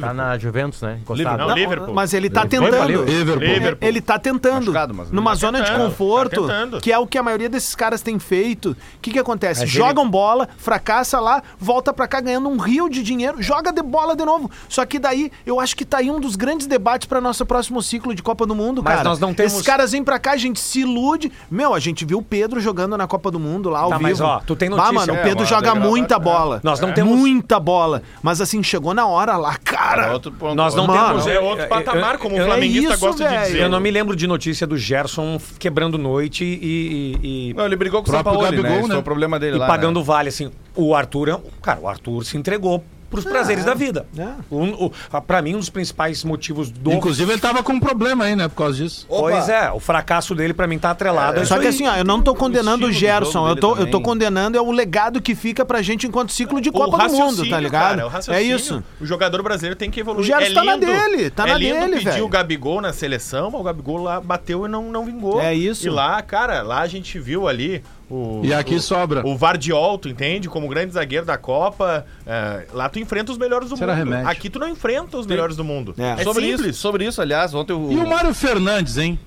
[0.00, 0.98] Tá na Juventus, né?
[1.02, 1.38] Encostado.
[1.38, 1.94] Não, Liverpool.
[1.94, 2.70] Mas ele tá tentando.
[2.86, 3.04] Liverpool.
[3.04, 3.46] Liverpool.
[3.46, 3.88] Liverpool.
[3.88, 4.60] Ele tá tentando.
[4.66, 7.48] Machucado, mas ele numa tá zona de conforto, tá que é o que a maioria
[7.48, 8.70] desses caras tem feito.
[8.70, 9.60] O que que acontece?
[9.62, 13.82] Mas Jogam bola, fracassa lá, volta pra cá ganhando um rio de dinheiro, joga de
[13.82, 14.50] bola de novo.
[14.68, 17.82] Só que daí, eu acho que tá aí um dos grandes debates pra nosso próximo
[17.82, 19.08] ciclo de Copa do Mundo, Mas cara.
[19.08, 21.32] nós não temos- Esses caras vêm pra cá, a gente se ilude.
[21.50, 24.08] Meu, a gente viu o Pedro jogando na Copa do Mundo lá ao Tá, vivo.
[24.10, 24.92] mas, ó, tu tem notícia.
[24.92, 26.18] mano, o É, Pedro uma joga muita é.
[26.18, 26.60] bola.
[26.62, 26.92] Nós não É.
[26.92, 28.02] temos- Muita bola.
[28.22, 29.81] Mas assim, chegou na hora lá, cara.
[30.08, 30.54] É outro ponto.
[30.54, 31.26] Nós não Mano, temos.
[31.26, 33.46] é outro patamar, como o flamenguista isso, gosta de velho.
[33.46, 33.60] dizer.
[33.62, 37.76] Eu não me lembro de notícia do Gerson quebrando noite e, e- e- Não, ele
[37.76, 38.50] brigou com o São Paulo, né?
[38.50, 38.94] Gabigol, Esse né?
[38.94, 39.66] foi o problema dele e lá.
[39.66, 40.06] pagando né?
[40.06, 40.50] vale, assim.
[40.76, 42.82] O Arthur, é cara, o Arthur se entregou
[43.12, 44.06] pros prazeres da vida.
[44.18, 44.28] É.
[44.50, 46.90] Um, o, a- pra mim, um dos principais motivos do.
[46.92, 48.48] Inclusive, ele tava com um problema aí, né?
[48.48, 49.06] Por causa disso.
[49.08, 51.38] Pois é, o fracasso dele pra mim tá atrelado.
[51.40, 53.86] a Só que assim, ó, eu não tô condenando o do Gerson, eu tô, eu
[53.88, 57.12] tô condenando é o legado que fica pra gente enquanto ciclo de O Copa do
[57.12, 57.82] Mundo, tá ligado?
[57.98, 58.82] cara, o é raciocínio, isso.
[59.00, 60.22] O jogador brasileiro tem que evoluir.
[60.22, 62.24] O Gerson é tá na dele, tá é na lindo dele, pedir velho.
[62.24, 65.40] o Gabigol na seleção, mas o Gabigol lá bateu e não, não vingou.
[65.40, 65.86] É isso.
[65.86, 68.40] E lá, cara, lá a gente viu ali o...
[68.44, 69.26] E aqui o, sobra.
[69.26, 70.48] O Vardiol, tu entende?
[70.48, 72.06] Como grande zagueiro da Copa.
[72.26, 74.04] é, lá tu enfrenta os melhores do Será mundo.
[74.04, 74.28] remédio.
[74.28, 75.94] Aqui tu não enfrenta os melhores do mundo.
[75.98, 76.20] É.
[76.20, 76.66] É, sobre, simples.
[76.70, 77.92] isso, sobre isso, aliás, ontem o.
[77.92, 79.18] E o Mário Fernandes, hein?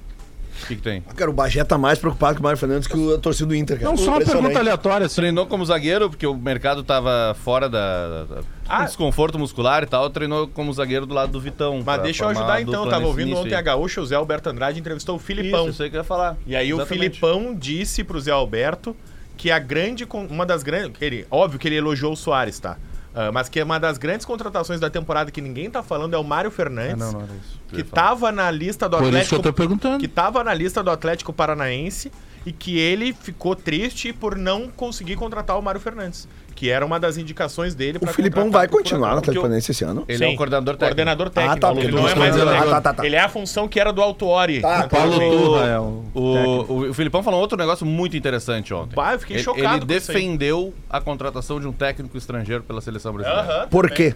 [0.63, 1.01] O que, que tem?
[1.01, 3.77] Cara, o Bagé tá mais preocupado com o Mário Fernandes que o torcida do Inter,
[3.77, 3.89] cara.
[3.89, 5.05] Não, só uma pergunta aleatória.
[5.05, 5.15] Assim.
[5.17, 8.23] Treinou como zagueiro, porque o mercado tava fora da.
[8.23, 8.83] da- Ah.
[8.85, 10.09] desconforto muscular e tal.
[10.09, 11.75] Treinou como zagueiro do lado do Vitão.
[11.75, 12.87] Mas pra deixa eu ajudar a então.
[12.87, 13.63] Tava ouvindo ontem a aí.
[13.63, 15.61] Gaúcha, o Zé Alberto Andrade entrevistou o Filipão.
[15.65, 16.35] Isso, isso aí que eu ia falar.
[16.47, 16.85] E aí Exatamente.
[16.85, 16.87] o
[17.19, 18.95] Filipão disse pro Zé Alberto
[19.37, 20.07] que a grande.
[20.29, 20.99] Uma das grandes.
[21.01, 22.77] Ele, óbvio que ele elogiou o Soares, tá?
[23.15, 26.23] Ah, mas que uma das grandes contratações da temporada que ninguém tá falando é o
[26.23, 27.01] Mário Fernandes.
[27.01, 27.59] Ah, não, não era isso.
[27.69, 29.35] que tava na lista do Por isso que Atlético.
[29.35, 29.99] eu tô perguntando.
[29.99, 32.11] que tava na lista do Atlético Paranaense
[32.45, 36.99] e que ele ficou triste por não conseguir contratar o Mário Fernandes, que era uma
[36.99, 39.45] das indicações dele O Filipão vai o continuar procurador.
[39.45, 40.05] Atlético esse ano?
[40.07, 40.85] Ele é Sim, o coordenador técnico.
[40.95, 41.59] Coordenador técnico.
[41.59, 43.05] tá, porque ele não é tá mais ah, tá, tá, tá.
[43.05, 44.61] ele é a função que era do Autuori.
[44.61, 46.03] Tá, Paulo Turra é o.
[46.13, 48.95] O, o, o Filipão falou outro negócio muito interessante ontem.
[48.95, 50.17] Bah, eu fiquei ele, chocado ele com isso aí.
[50.17, 53.41] defendeu a contratação de um técnico estrangeiro pela seleção brasileira.
[53.61, 53.67] Aham.
[53.67, 54.15] Por quê?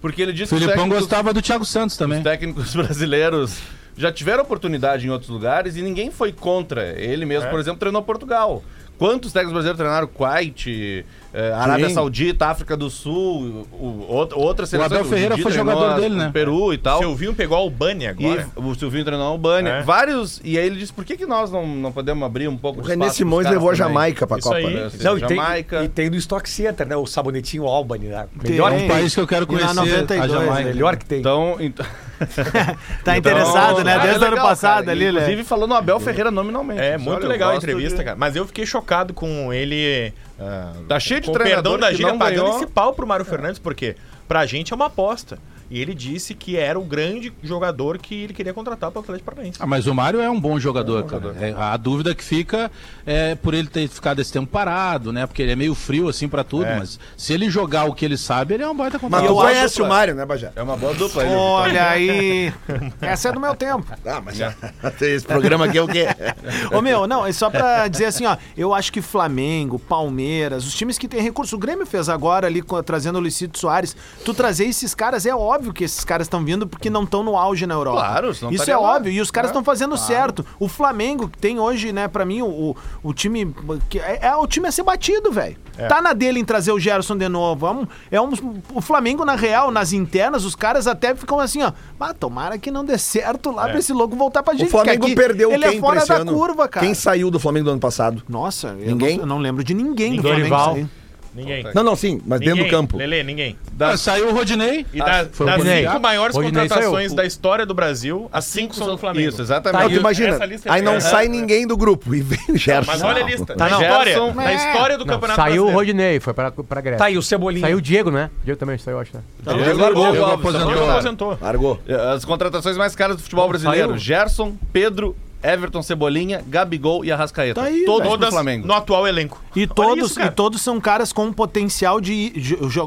[0.00, 2.18] Porque ele O disse que os Filipão gostava do Thiago Santos também.
[2.18, 3.58] os técnicos brasileiros
[3.96, 6.88] já tiveram oportunidade em outros lugares e ninguém foi contra.
[7.00, 7.50] Ele mesmo, É.
[7.50, 8.62] por exemplo, treinou Portugal.
[8.98, 11.94] Quantos técnicos brasileiros treinaram Kuwait, eh, Arábia Sim.
[11.96, 14.92] Saudita, África do Sul, o, o, outra- outras seleções.
[15.00, 16.28] Abel Ferreira Didi foi jogador a- dele, né?
[16.28, 17.00] o Peru e tal.
[17.00, 18.48] O Silvinho pegou a Albânia E agora.
[18.56, 19.68] o Silvinho treinou a Albânia.
[19.70, 19.82] É.
[19.82, 20.40] Vários.
[20.42, 22.82] E aí ele disse: por que, que nós não, não podemos abrir um pouco O
[22.84, 23.74] de René Simões levou a?
[23.74, 24.74] Jamaica pra Isso Copa, aí.
[24.74, 24.90] né?
[25.02, 25.84] Não, e tem, Jamaica.
[25.84, 26.96] e tem no Stock Center, né?
[26.96, 28.26] O sabonetinho Albany, né?
[28.40, 28.52] Tem.
[28.52, 29.74] Melhor, É um país que eu quero E na conhecer.
[29.74, 30.68] 92, a Jamaica.
[30.70, 31.20] melhor que tem.
[31.20, 31.56] Então.
[31.60, 31.84] então...
[33.04, 33.92] Tá interessado, né?
[33.92, 34.92] Então, Desde o é ano legal, passado cara.
[34.92, 35.10] ali, né?
[35.20, 36.80] Inclusive falando no Abel Ferreira nominalmente.
[36.80, 38.16] É, muito olha, legal a entrevista, de- cara.
[38.16, 40.12] Mas eu fiquei chocado com ele.
[40.40, 42.56] ah, Tá cheio de com o treinador perdão da gíria pagando ganhou.
[42.56, 43.96] esse pau pro Mário Fernandes, porque
[44.28, 45.38] pra gente é uma aposta.
[45.70, 49.58] E ele disse que era o grande jogador que ele queria contratar pro Atlético Paranaense.
[49.60, 51.34] Ah, mas o Mário é um bom jogador, cara.
[51.40, 52.70] É, a dúvida que fica
[53.04, 55.26] é por ele ter ficado esse tempo parado, né?
[55.26, 56.78] Porque ele é meio frio assim pra tudo, É.
[56.78, 59.24] mas se ele jogar o que ele sabe, ele é um baita Mas contrato.
[59.26, 60.52] tu eu acho, conhece o Mário, né, Bajé?
[60.54, 61.28] É uma boa dupla aí.
[61.34, 62.52] Olha aí.
[63.00, 63.86] Essa é do meu tempo.
[64.04, 64.54] Ah, mas já.
[65.00, 66.06] Esse programa aqui é o quê?
[66.72, 68.36] Ô meu, não, é só pra dizer assim, ó.
[68.56, 71.56] Eu acho que Flamengo, Palmeiras, os times que têm recurso.
[71.56, 73.96] O Grêmio fez agora ali trazendo o Licito Soares.
[74.24, 77.36] Tu trazer esses caras, é óbvio que esses caras estão vindo porque não estão no
[77.36, 77.98] auge na Europa.
[77.98, 78.96] Claro, senão Isso é lá.
[78.96, 79.12] óbvio.
[79.12, 80.44] E os caras estão fazendo certo.
[80.58, 83.54] O Flamengo que tem hoje, né, pra mim, o, o, o time.
[83.88, 85.56] Que é, é o time a ser batido, velho.
[85.88, 87.66] Tá na dele em trazer o Gerson de novo.
[87.66, 88.32] É um, é um-
[88.72, 91.72] o Flamengo, na real, nas internas, os caras até ficam assim, ó.
[92.00, 94.68] Ah, tomara que não dê certo lá pra esse louco voltar pra gente.
[94.68, 96.32] O Flamengo perdeu ele quem é fora da ano?
[96.32, 96.86] curva, cara.
[96.86, 98.22] Quem saiu do Flamengo do ano passado?
[98.28, 99.16] Nossa, eu Ninguém?
[99.16, 100.64] não, eu não lembro de ninguém do Dorival.
[100.64, 100.90] Flamengo.
[101.36, 101.64] Ninguém.
[101.74, 102.70] Não, não, sim, mas dentro do Ninguém.
[102.70, 102.96] campo.
[102.96, 103.56] Lelê, ninguém.
[103.78, 104.86] Ah, saiu o Rodinei.
[104.92, 105.86] E da- foi o das Rodinei.
[105.86, 107.16] cinco maiores Rodinei contratações saiu.
[107.16, 109.28] da história do Brasil, as cinco são do Flamengo.
[109.28, 109.94] Isso, Não, exatamente.
[109.94, 112.90] tu imagina, é aí não bem- sai ninguém do grupo e vem o Gerson.
[112.90, 113.54] Mas olha a lista.
[113.54, 113.82] Tá, da, não.
[113.82, 115.76] história, Gerson- da história do Não, Campeonato saiu o Brasileiro.
[115.78, 116.98] Rodinei, foi pra, pra Grécia.
[116.98, 117.60] Tá aí o Cebolinha.
[117.66, 118.30] Saiu o Diego, né?
[118.44, 119.22] Diego também saiu, acho, né?
[119.62, 120.10] Diego largou.
[120.10, 120.66] Diego aposentou.
[120.72, 121.38] Diego aposentou.
[121.40, 121.80] Largou.
[122.14, 123.98] As contratações mais caras do futebol brasileiro.
[123.98, 127.60] Gerson, Pedro, Everton Cebolinha, Gabigol e Arrascaeta.
[127.60, 128.66] Tá aí, Todos Todas Flamengo.
[128.66, 129.40] no atual elenco.
[129.54, 132.32] E todos, isso, e todos são caras com potencial de.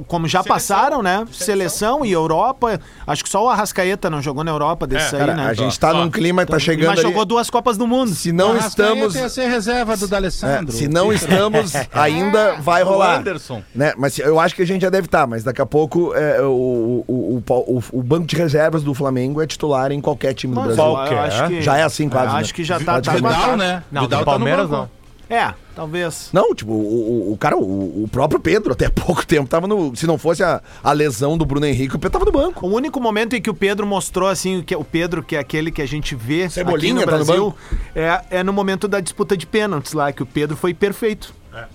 [0.07, 0.43] como já Seleção.
[0.77, 1.25] passaram, né?
[1.31, 2.05] Seleção.
[2.05, 2.79] e Europa.
[3.07, 5.45] Acho que só o Arrascaeta não jogou na Europa desse É, aí, Cara, né?
[5.47, 5.97] a gente tá Só.
[6.03, 7.07] num clima que tá chegando Mas ali.
[7.07, 8.11] jogou duas Copas do Mundo.
[8.13, 9.15] Se não estamos...
[9.15, 10.71] ia ser reserva do É, D'Alessandro.
[10.71, 13.19] se não estamos, ainda vai O rolar.
[13.19, 13.61] Anderson.
[13.73, 13.93] Né?
[13.97, 17.03] Mas eu acho que a gente já deve estar, mas daqui a pouco é, o,
[17.07, 20.61] o, o, o, o banco de reservas do Flamengo é titular em qualquer time do
[20.61, 20.93] Mas Brasil.
[20.93, 22.38] eu acho que- Já é assim quase, né?
[22.39, 23.01] Acho que já tá.
[23.01, 23.83] tá Vidal, né?
[23.91, 24.89] Não, Vidal do tá no Palmeiras banco.
[24.93, 24.99] não.
[25.29, 26.29] É, talvez.
[26.33, 29.95] Não, tipo, o, o, o cara, o, o próprio Pedro, até pouco tempo, tava no.
[29.95, 32.65] Se não fosse a, a lesão do Bruno Henrique, o Pedro tava no banco.
[32.65, 35.71] O único momento em que o Pedro mostrou, assim, que o Pedro, que é aquele
[35.71, 37.55] que a gente vê Cebolinha aqui tá no no Brasil,
[37.95, 41.31] é, é no momento da disputa de pênaltis lá, que o Pedro foi perfeito.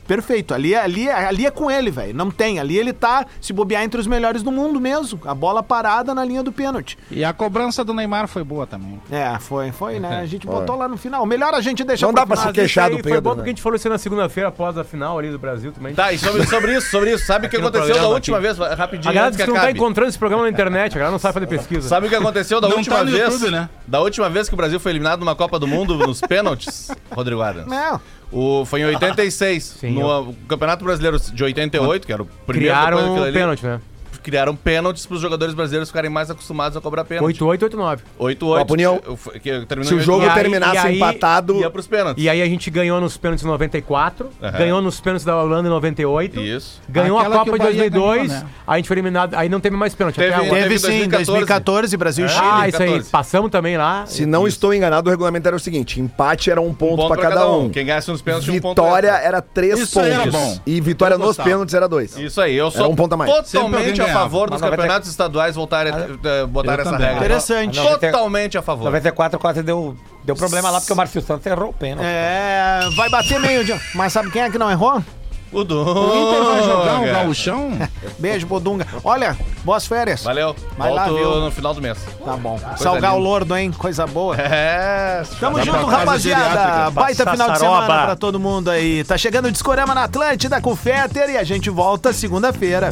[0.07, 0.55] Perfeito.
[0.55, 2.14] Ali, é- ali, é- ali é com ele, velho.
[2.14, 2.59] Não tem.
[2.61, 5.20] Ali ele tá se bobear entre os melhores do mundo mesmo.
[5.27, 6.97] A bola parada na linha do pênalti.
[7.11, 9.01] E a cobrança do Neymar foi boa também.
[9.11, 10.20] É, foi, foi, né?
[10.20, 11.25] A gente botou lá no final.
[11.27, 12.53] Melhor a gente deixar Não dá pra final.
[12.53, 13.37] se queixar do Aí Foi Pedro, bom né?
[13.37, 15.95] porque a gente falou isso na segunda-feira após a final ali do Brasil também.
[15.95, 17.27] Tá, e sobre, sobre isso, sobre isso.
[17.27, 18.47] Sabe o que aconteceu da última aqui.
[18.47, 18.59] vez?
[18.59, 19.79] Rapidinho, A galera que que não tá acabe.
[19.79, 21.89] encontrando esse programa na internet, a galera não sabe fazer pesquisa.
[21.89, 23.33] Sabe o que aconteceu da Não última tá no vez?
[23.33, 23.68] YouTube, né?
[23.87, 27.43] Da última vez que o Brasil foi eliminado numa Copa do Mundo nos pênaltis, Rodrigo
[27.43, 27.66] Adams.
[27.68, 28.01] Não.
[28.33, 29.62] O, foi em 86.
[29.81, 33.09] Sim, no eu- o Campeonato Brasileiro de 88, que era o primeiro Criaram depois um
[33.14, 33.81] daquilo ali, pênalti, né?
[34.22, 37.38] Criaram pênaltis para os jogadores brasileiros ficarem mais acostumados a cobrar pênalti.
[37.42, 37.98] 8-8, 8-9.
[38.18, 38.60] 8-8.
[38.60, 39.00] Ó, Punião.
[39.34, 41.56] que- que terminou Se o jogo aí- terminasse aí- empatado.
[41.56, 42.22] Ia pros pênaltis.
[42.22, 44.58] E aí a gente ganhou nos pênaltis em 94, Aham.
[44.58, 46.80] ganhou nos pênaltis da Holanda em 98, Isso.
[46.88, 48.50] ganhou Aquela a Copa de Bahia 2002, ganhou, né?
[48.66, 50.16] aí a gente foi eliminado, aí não teve mais pênalti.
[50.16, 50.62] Teve- até agora.
[50.62, 51.26] Teve sim, 2014.
[51.26, 52.40] 2014, Brasil e Chile.
[52.44, 53.10] Ah, isso aí, 2014.
[53.10, 54.06] passamos também lá.
[54.06, 57.34] Se não estou enganado, o regulamento era o seguinte: empate era um ponto, pra cada,
[57.36, 57.64] cada um.
[57.64, 57.70] um.
[57.70, 60.22] Quem ganhasse nos pênaltis tinha um ponto Vitória era três Isso aí pontos.
[60.22, 60.58] era bom.
[60.66, 62.16] E vitória nos pênaltis era dois.
[62.18, 63.30] Isso aí, eu sou um ponto a mais.
[63.30, 64.20] Totalmente a ganhava.
[64.24, 67.07] favor dos Mas 90 campeonatos estaduais voltarem a eh, botar Eu essa também.
[67.07, 67.24] regra.
[67.24, 67.78] Interessante.
[67.80, 67.98] Ah.
[67.98, 68.84] Totalmente a favor.
[68.84, 72.07] 94 quase deu, deu problema lá porque o Márcio Santos errou o pênalti.
[72.07, 73.80] É, vai bater meio dia.
[73.94, 75.02] Mas sabe quem é que não errou?
[75.52, 75.88] O Dunga.
[75.92, 77.70] O Inter vai jogar o gauchão?
[78.18, 78.84] Beijo, Bodunga.
[79.05, 80.24] Olha, boas férias.
[80.24, 80.57] Valeu.
[80.76, 81.40] Vai lá, Volto viu?
[81.42, 81.96] no final do mês.
[82.24, 82.59] Tá bom.
[82.76, 83.28] Salgar o linda.
[83.28, 83.70] lordo, hein?
[83.70, 84.34] Coisa boa.
[84.36, 85.22] É.
[85.38, 86.44] Tamo Dá junto, casa rapaziada.
[86.44, 86.90] geriátrica.
[86.90, 87.82] Baita final de Saroba.
[87.82, 89.05] semana pra todo mundo aí.
[89.05, 92.90] Tá chegando o Discorama na Atlântida com o Fetter e a gente volta segunda-feira.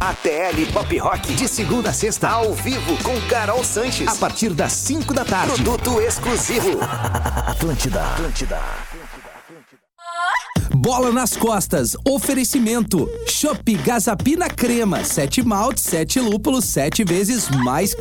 [0.00, 1.34] ATL Pop Rock.
[1.34, 4.08] De segunda a sexta, ao vivo, com Carol Sanches.
[4.08, 5.52] A partir das 5 da tarde.
[5.52, 6.78] Produto exclusivo.
[7.46, 8.02] Atlântida.
[8.02, 8.58] Atlântida.
[10.74, 11.94] Bola nas costas.
[12.08, 13.06] Oferecimento.
[13.26, 15.04] Chopp Gazapina Crema.
[15.04, 17.94] Sete maltes, sete lúpulos, sete vezes mais